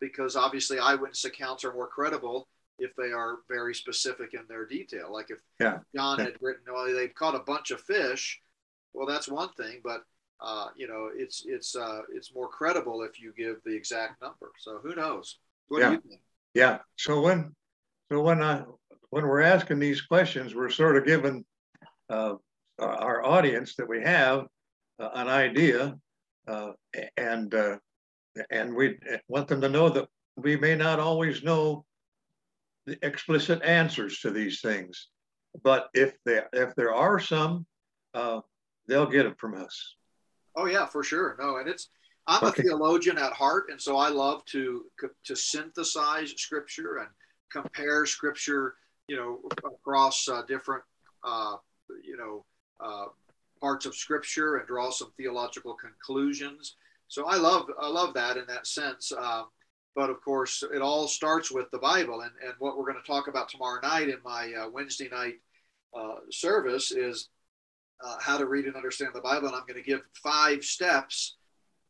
[0.00, 2.48] because obviously eyewitness accounts are more credible
[2.78, 5.12] if they are very specific in their detail.
[5.12, 5.78] Like if yeah.
[5.94, 8.40] John had written, well, they've caught a bunch of fish.
[8.92, 10.02] Well, that's one thing, but
[10.40, 14.50] uh, you know, it's it's uh, it's more credible if you give the exact number.
[14.58, 15.38] So who knows?
[15.68, 15.96] What yeah.
[16.54, 16.78] Yeah.
[16.96, 17.54] So when
[18.10, 18.64] so when I
[19.10, 21.44] when we're asking these questions, we're sort of giving
[22.10, 22.34] uh,
[22.78, 24.46] our audience that we have
[24.98, 25.96] uh, an idea,
[26.46, 26.72] uh,
[27.16, 27.76] and uh,
[28.50, 31.84] and we want them to know that we may not always know
[32.86, 35.08] the explicit answers to these things.
[35.62, 37.66] But if there if there are some,
[38.12, 38.40] uh,
[38.88, 39.94] they'll get it from us.
[40.56, 41.36] Oh yeah, for sure.
[41.38, 41.88] No, and it's
[42.26, 42.62] I'm okay.
[42.62, 44.84] a theologian at heart, and so I love to
[45.24, 47.08] to synthesize scripture and
[47.50, 48.74] compare scripture,
[49.08, 50.82] you know, across uh, different
[51.22, 51.56] uh,
[52.02, 52.44] you know
[52.80, 53.06] uh,
[53.64, 56.76] parts of scripture and draw some theological conclusions.
[57.08, 59.10] So I love I love that in that sense.
[59.10, 59.46] Um,
[59.96, 62.20] but of course, it all starts with the Bible.
[62.20, 65.36] And, and what we're going to talk about tomorrow night in my uh, Wednesday night
[65.98, 67.30] uh, service is
[68.04, 69.46] uh, how to read and understand the Bible.
[69.46, 71.36] And I'm going to give five steps,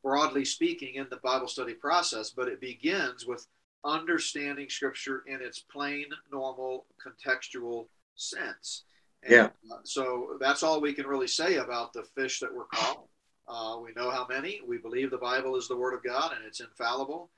[0.04, 2.30] broadly speaking, in the Bible study process.
[2.30, 3.44] But it begins with
[3.84, 8.84] understanding Scripture in its plain, normal, contextual sense.
[9.28, 9.48] Yeah.
[9.70, 13.04] Uh, so that's all we can really say about the fish that were caught.
[13.46, 14.60] Uh, we know how many.
[14.66, 17.30] We believe the Bible is the Word of God and it's infallible.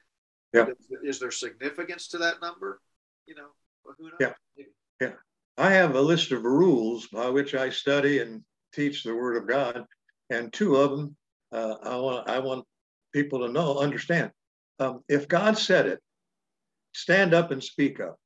[0.53, 0.67] Yeah.
[1.03, 2.81] Is, there significance to that number?
[3.27, 3.49] You know,
[3.99, 4.15] who knows?
[4.21, 4.33] Yeah.
[4.57, 4.71] Maybe.
[5.01, 5.13] Yeah.
[5.59, 9.49] I have a list of rules by which I study and teach the Word of
[9.49, 9.85] God,
[10.31, 11.17] and two of them
[11.53, 12.65] uh, I want I want
[13.13, 14.31] people to know understand.
[14.79, 16.01] Um, if God said it,
[16.93, 18.17] stand up and speak up,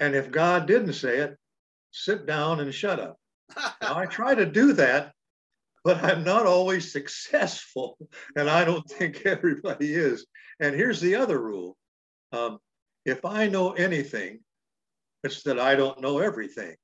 [0.00, 1.36] and if God didn't say it,
[1.94, 3.16] sit down and shut up.
[3.80, 5.12] now I try to do that
[5.84, 7.98] but I'm not always successful.
[8.36, 10.26] And I don't think everybody is.
[10.58, 11.76] And here's the other rule
[12.32, 12.58] um,
[13.04, 14.40] if I know anything,
[15.22, 16.74] it's that I don't know everything,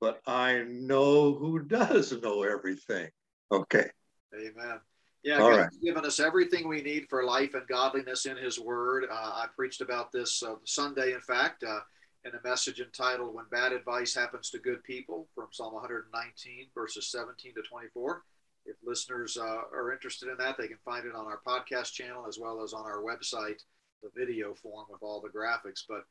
[0.00, 3.08] but I know who does know everything.
[3.50, 3.88] Okay.
[4.34, 4.80] Amen.
[5.22, 5.82] Yeah, All God's right.
[5.82, 9.04] given us everything we need for life and godliness in His Word.
[9.10, 11.80] Uh, I preached about this uh, Sunday, in fact, uh,
[12.28, 17.10] in a message entitled When Bad Advice Happens to Good People from Psalm 119, verses
[17.10, 18.22] 17 to 24.
[18.66, 22.26] If listeners uh, are interested in that, they can find it on our podcast channel
[22.28, 23.62] as well as on our website,
[24.02, 25.84] the video form with all the graphics.
[25.88, 26.04] But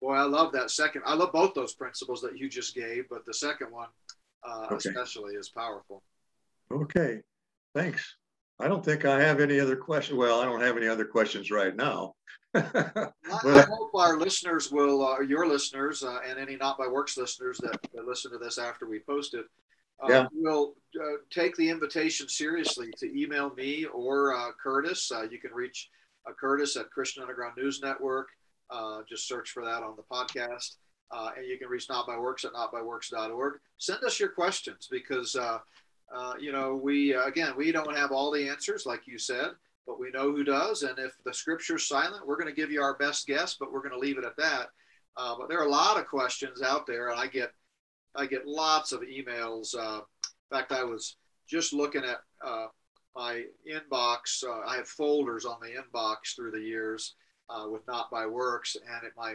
[0.00, 1.02] boy, I love that second.
[1.06, 3.88] I love both those principles that you just gave, but the second one
[4.46, 4.76] uh, okay.
[4.76, 6.04] especially is powerful.
[6.70, 7.20] Okay,
[7.74, 8.14] thanks.
[8.60, 10.16] I don't think I have any other questions.
[10.16, 12.14] Well, I don't have any other questions right now.
[12.54, 17.16] I, I, hope our listeners will, uh, your listeners, uh, and any Not by Works
[17.16, 19.46] listeners that, that, listen to this after we post it,
[20.00, 20.26] uh, yeah.
[20.32, 25.10] will uh, take the invitation seriously to email me or uh, Curtis.
[25.10, 25.90] Uh, you can reach
[26.38, 28.28] Curtis at Christian Underground News Network.
[29.08, 30.76] just search for that on the podcast.
[31.36, 33.54] and you can reach Not by Works at notbyworks.org.
[33.78, 35.36] Send us your questions because
[36.14, 39.48] uh, you know, we uh, again, we don't have all the answers, like you said,
[39.86, 40.82] but we know who does.
[40.82, 43.82] And if the scripture's silent, we're going to give you our best guess, but we're
[43.82, 44.68] going to leave it at that.
[45.16, 47.52] Uh, but there are a lot of questions out there, and I get
[48.14, 49.74] I get lots of emails.
[49.76, 51.16] Uh, in fact, I was
[51.48, 52.66] just looking at uh,
[53.16, 54.44] my inbox.
[54.66, 57.14] I have folders on the inbox through the years
[57.68, 59.34] with Not by Works, and at my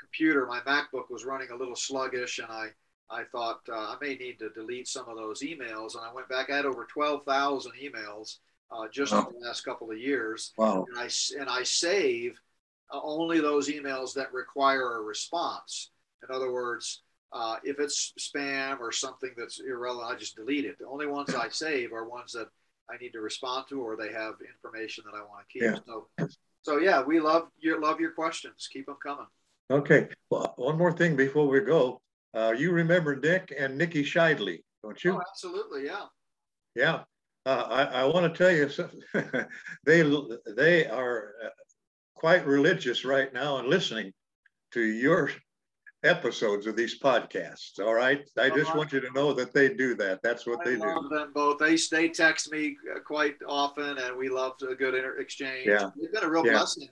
[0.00, 2.68] computer, my MacBook was running a little sluggish, and I
[3.10, 5.94] I thought uh, I may need to delete some of those emails.
[5.94, 8.36] And I went back, I had over 12,000 emails
[8.70, 9.26] uh, just wow.
[9.28, 10.52] in the last couple of years.
[10.58, 10.84] Wow.
[10.88, 11.08] And I,
[11.40, 12.38] and I save
[12.92, 15.90] uh, only those emails that require a response.
[16.28, 17.02] In other words,
[17.32, 20.78] uh, if it's spam or something that's irrelevant, I just delete it.
[20.78, 22.48] The only ones I save are ones that
[22.90, 25.62] I need to respond to or they have information that I want to keep.
[25.62, 25.78] Yeah.
[25.86, 26.28] So,
[26.62, 28.68] so yeah, we love your love your questions.
[28.72, 29.26] Keep them coming.
[29.70, 30.08] Okay.
[30.30, 32.00] Well, one more thing before we go.
[32.34, 35.14] Uh, you remember Nick and Nikki Shidley, don't you?
[35.14, 36.04] Oh, absolutely, yeah.
[36.74, 37.00] Yeah.
[37.46, 38.68] Uh, I, I want to tell you,
[39.86, 40.02] they
[40.54, 41.48] they are uh,
[42.14, 44.12] quite religious right now and listening
[44.72, 45.30] to your
[46.04, 47.78] episodes of these podcasts.
[47.80, 50.20] All right, I just want you to know that they do that.
[50.22, 51.16] That's what I they love do.
[51.16, 51.58] them both.
[51.58, 55.66] They they text me uh, quite often, and we love a good inter- exchange.
[55.66, 56.52] Yeah, they've been a real yeah.
[56.52, 56.88] blessing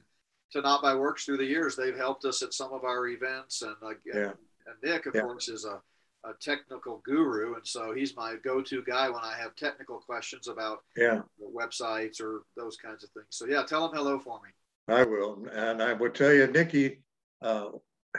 [0.53, 1.77] to Not by Works through the years.
[1.77, 4.33] They've helped us at some of our events, and uh, yeah.
[4.67, 5.23] And Nick, of yeah.
[5.23, 5.81] course, is a,
[6.29, 10.79] a technical guru, and so he's my go-to guy when I have technical questions about
[10.97, 11.23] yeah
[11.55, 13.27] websites or those kinds of things.
[13.31, 14.51] So yeah, tell him hello for me.
[14.89, 17.01] I will, and I will tell you, Nikki
[17.43, 17.71] uh,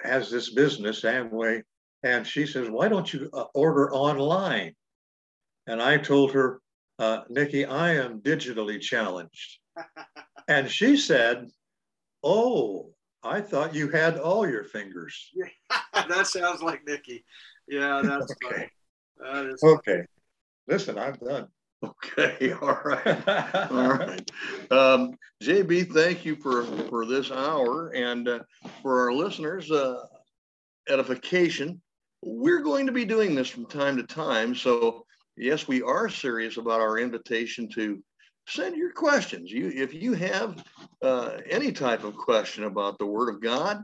[0.03, 1.63] has this business Amway,
[2.03, 4.73] and she says, "Why don't you uh, order online?"
[5.65, 6.61] And I told her,
[6.99, 9.59] uh, "Nikki, I am digitally challenged,"
[10.47, 11.47] and she said,
[12.23, 12.93] "Oh,
[13.23, 15.31] I thought you had all your fingers.
[15.93, 17.23] that sounds like Nikki.
[17.67, 18.69] Yeah, that's okay.
[19.19, 20.03] That is okay.
[20.67, 21.47] Listen, I'm done.
[21.83, 23.27] Okay, all right,
[23.71, 24.31] all right.
[24.71, 25.13] Um,
[25.43, 28.39] JB, thank you for for this hour, and uh,
[28.81, 29.97] for our listeners, uh,
[30.89, 31.81] edification.
[32.23, 34.55] We're going to be doing this from time to time.
[34.55, 35.05] So,
[35.35, 38.01] yes, we are serious about our invitation to
[38.47, 39.51] send your questions.
[39.51, 40.63] You, if you have
[41.01, 43.83] uh, any type of question about the Word of God,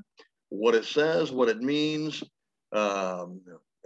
[0.50, 2.24] what it says, what it means,
[2.72, 3.42] um,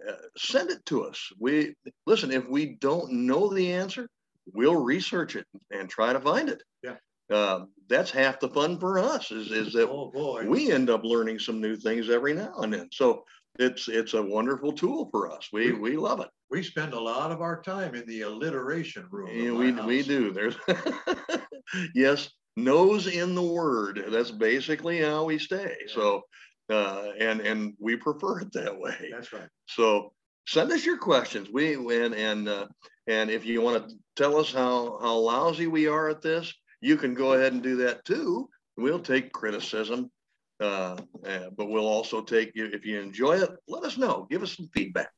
[0.08, 1.32] uh, send it to us.
[1.40, 1.74] We
[2.06, 2.32] listen.
[2.32, 4.08] If we don't know the answer,
[4.54, 6.62] we'll research it and try to find it.
[6.84, 6.96] Yeah.
[7.30, 9.32] Uh, that's half the fun for us.
[9.32, 12.90] Is is that oh, we end up learning some new things every now and then.
[12.92, 13.26] So
[13.58, 15.50] it's it's a wonderful tool for us.
[15.52, 16.30] We we love it.
[16.50, 19.30] We spend a lot of our time in the alliteration room.
[19.34, 19.86] Yeah, we house.
[19.86, 20.32] we do.
[20.32, 20.56] There's
[21.96, 24.06] yes, nose in the word.
[24.10, 25.76] That's basically how we stay.
[25.88, 25.94] Yeah.
[25.94, 26.22] So
[26.70, 29.10] uh, and and we prefer it that way.
[29.12, 29.50] That's right.
[29.68, 30.14] So
[30.48, 31.50] send us your questions.
[31.52, 32.68] We and and uh,
[33.08, 36.96] and if you want to tell us how how lousy we are at this, you
[36.98, 38.50] can go ahead and do that too.
[38.78, 40.12] We'll take criticism
[40.60, 43.50] uh, uh, but we'll also take you if you enjoy it.
[43.68, 44.28] Let us know.
[44.30, 45.12] Give us some feedback.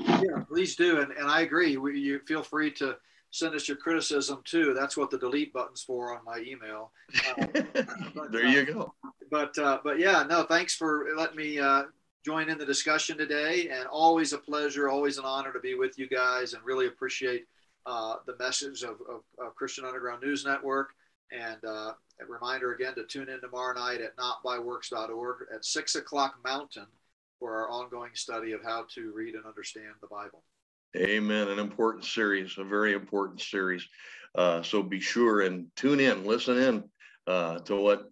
[0.00, 1.00] Yeah, please do.
[1.00, 1.76] And, and I agree.
[1.76, 2.96] We, you feel free to
[3.30, 4.74] send us your criticism too.
[4.74, 6.92] That's what the delete button's for on my email.
[7.28, 7.46] Uh,
[8.14, 8.94] but, there you go.
[9.30, 10.42] But uh, but yeah, no.
[10.42, 11.84] Thanks for letting me uh,
[12.24, 13.68] join in the discussion today.
[13.70, 17.46] And always a pleasure, always an honor to be with you guys, and really appreciate
[17.86, 20.90] uh, the message of, of, of Christian Underground News Network.
[21.32, 26.34] And uh, a reminder again to tune in tomorrow night at notbyworks.org at six o'clock
[26.44, 26.86] Mountain
[27.40, 30.44] for our ongoing study of how to read and understand the Bible.
[30.96, 31.48] Amen.
[31.48, 33.84] An important series, a very important series.
[34.36, 36.84] Uh, so be sure and tune in, listen in
[37.26, 38.04] uh, to what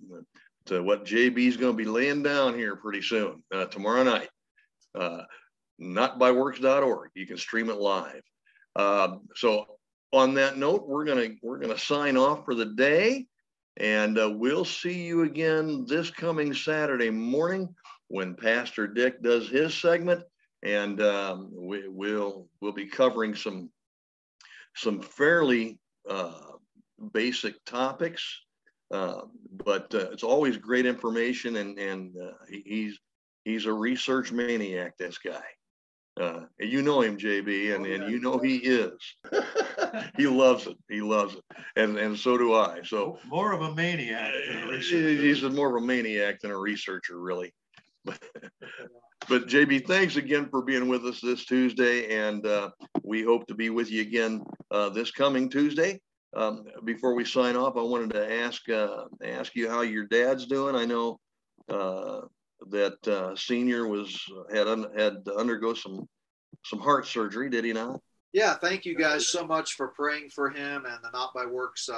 [0.67, 4.29] to what JB is going to be laying down here pretty soon, uh, tomorrow night.
[4.95, 5.23] Uh,
[5.81, 7.11] notbyworks.org.
[7.15, 8.23] You can stream it live.
[8.77, 9.67] Um, so
[10.13, 13.27] on that note, we're gonna we're gonna sign off for the day,
[13.77, 17.75] and uh, we'll see you again this coming Saturday morning
[18.09, 20.23] when Pastor Dick does his segment,
[20.63, 23.71] and um, we, will we'll be covering some
[24.75, 25.79] some fairly
[26.09, 26.33] uh,
[27.13, 28.41] basic topics,
[28.91, 29.23] uh,
[29.65, 32.99] but uh, it's always great information, and and uh, he's
[33.45, 34.97] he's a research maniac.
[34.97, 35.43] This guy.
[36.21, 38.91] Uh, you know him, JB, and, oh, and you know he is.
[40.17, 40.77] he loves it.
[40.89, 41.45] He loves it,
[41.77, 42.81] and and so do I.
[42.83, 44.33] So more of a maniac.
[44.35, 47.55] A he's more of a maniac than a researcher, really.
[49.29, 52.71] But, JB, thanks again for being with us this Tuesday, and uh,
[53.03, 56.01] we hope to be with you again uh, this coming Tuesday.
[56.35, 60.47] Um, before we sign off, I wanted to ask uh, ask you how your dad's
[60.47, 60.75] doing.
[60.75, 61.19] I know
[61.69, 62.23] uh,
[62.71, 64.19] that uh, senior was
[64.53, 66.09] had un, had to undergo some
[66.65, 67.51] some heart surgery.
[67.51, 68.01] Did he not?
[68.33, 71.89] Yeah, thank you guys so much for praying for him, and the Not by Works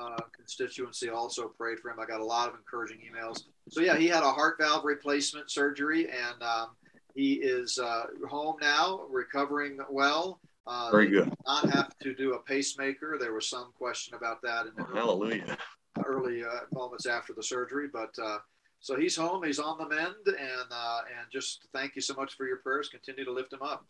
[0.00, 2.00] uh, constituency also prayed for him.
[2.00, 3.44] I got a lot of encouraging emails.
[3.68, 6.68] So yeah, he had a heart valve replacement surgery, and um,
[7.14, 10.40] he is uh, home now, recovering well.
[10.66, 11.32] Uh, Very good.
[11.46, 13.16] Not have to do a pacemaker.
[13.18, 15.56] There was some question about that in the Hallelujah.
[16.04, 18.38] early uh, moments after the surgery, but uh,
[18.80, 22.34] so he's home, he's on the mend, and uh, and just thank you so much
[22.36, 22.88] for your prayers.
[22.88, 23.84] Continue to lift him up.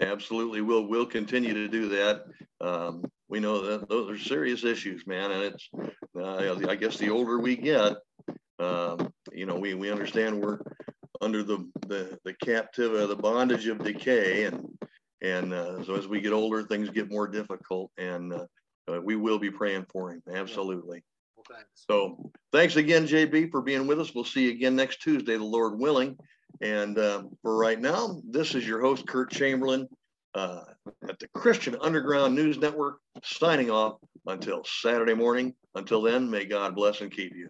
[0.00, 2.24] Absolutely, we'll we'll continue to do that.
[2.60, 5.68] Um, we know that those are serious issues, man, and it's
[6.18, 7.94] uh, I guess the older we get,
[8.58, 10.60] um, you know, we we understand we're
[11.20, 14.66] under the the the captivity, the bondage of decay, and
[15.22, 18.46] and uh, so as we get older, things get more difficult, and uh,
[18.90, 20.22] uh we will be praying for him.
[20.32, 21.02] Absolutely.
[21.48, 21.84] Thanks.
[21.88, 24.14] So thanks again, JB, for being with us.
[24.14, 26.16] We'll see you again next Tuesday, the Lord willing.
[26.60, 29.88] And uh, for right now, this is your host, Kurt Chamberlain,
[30.34, 30.60] uh,
[31.08, 35.54] at the Christian Underground News Network, signing off until Saturday morning.
[35.74, 37.48] Until then, may God bless and keep you.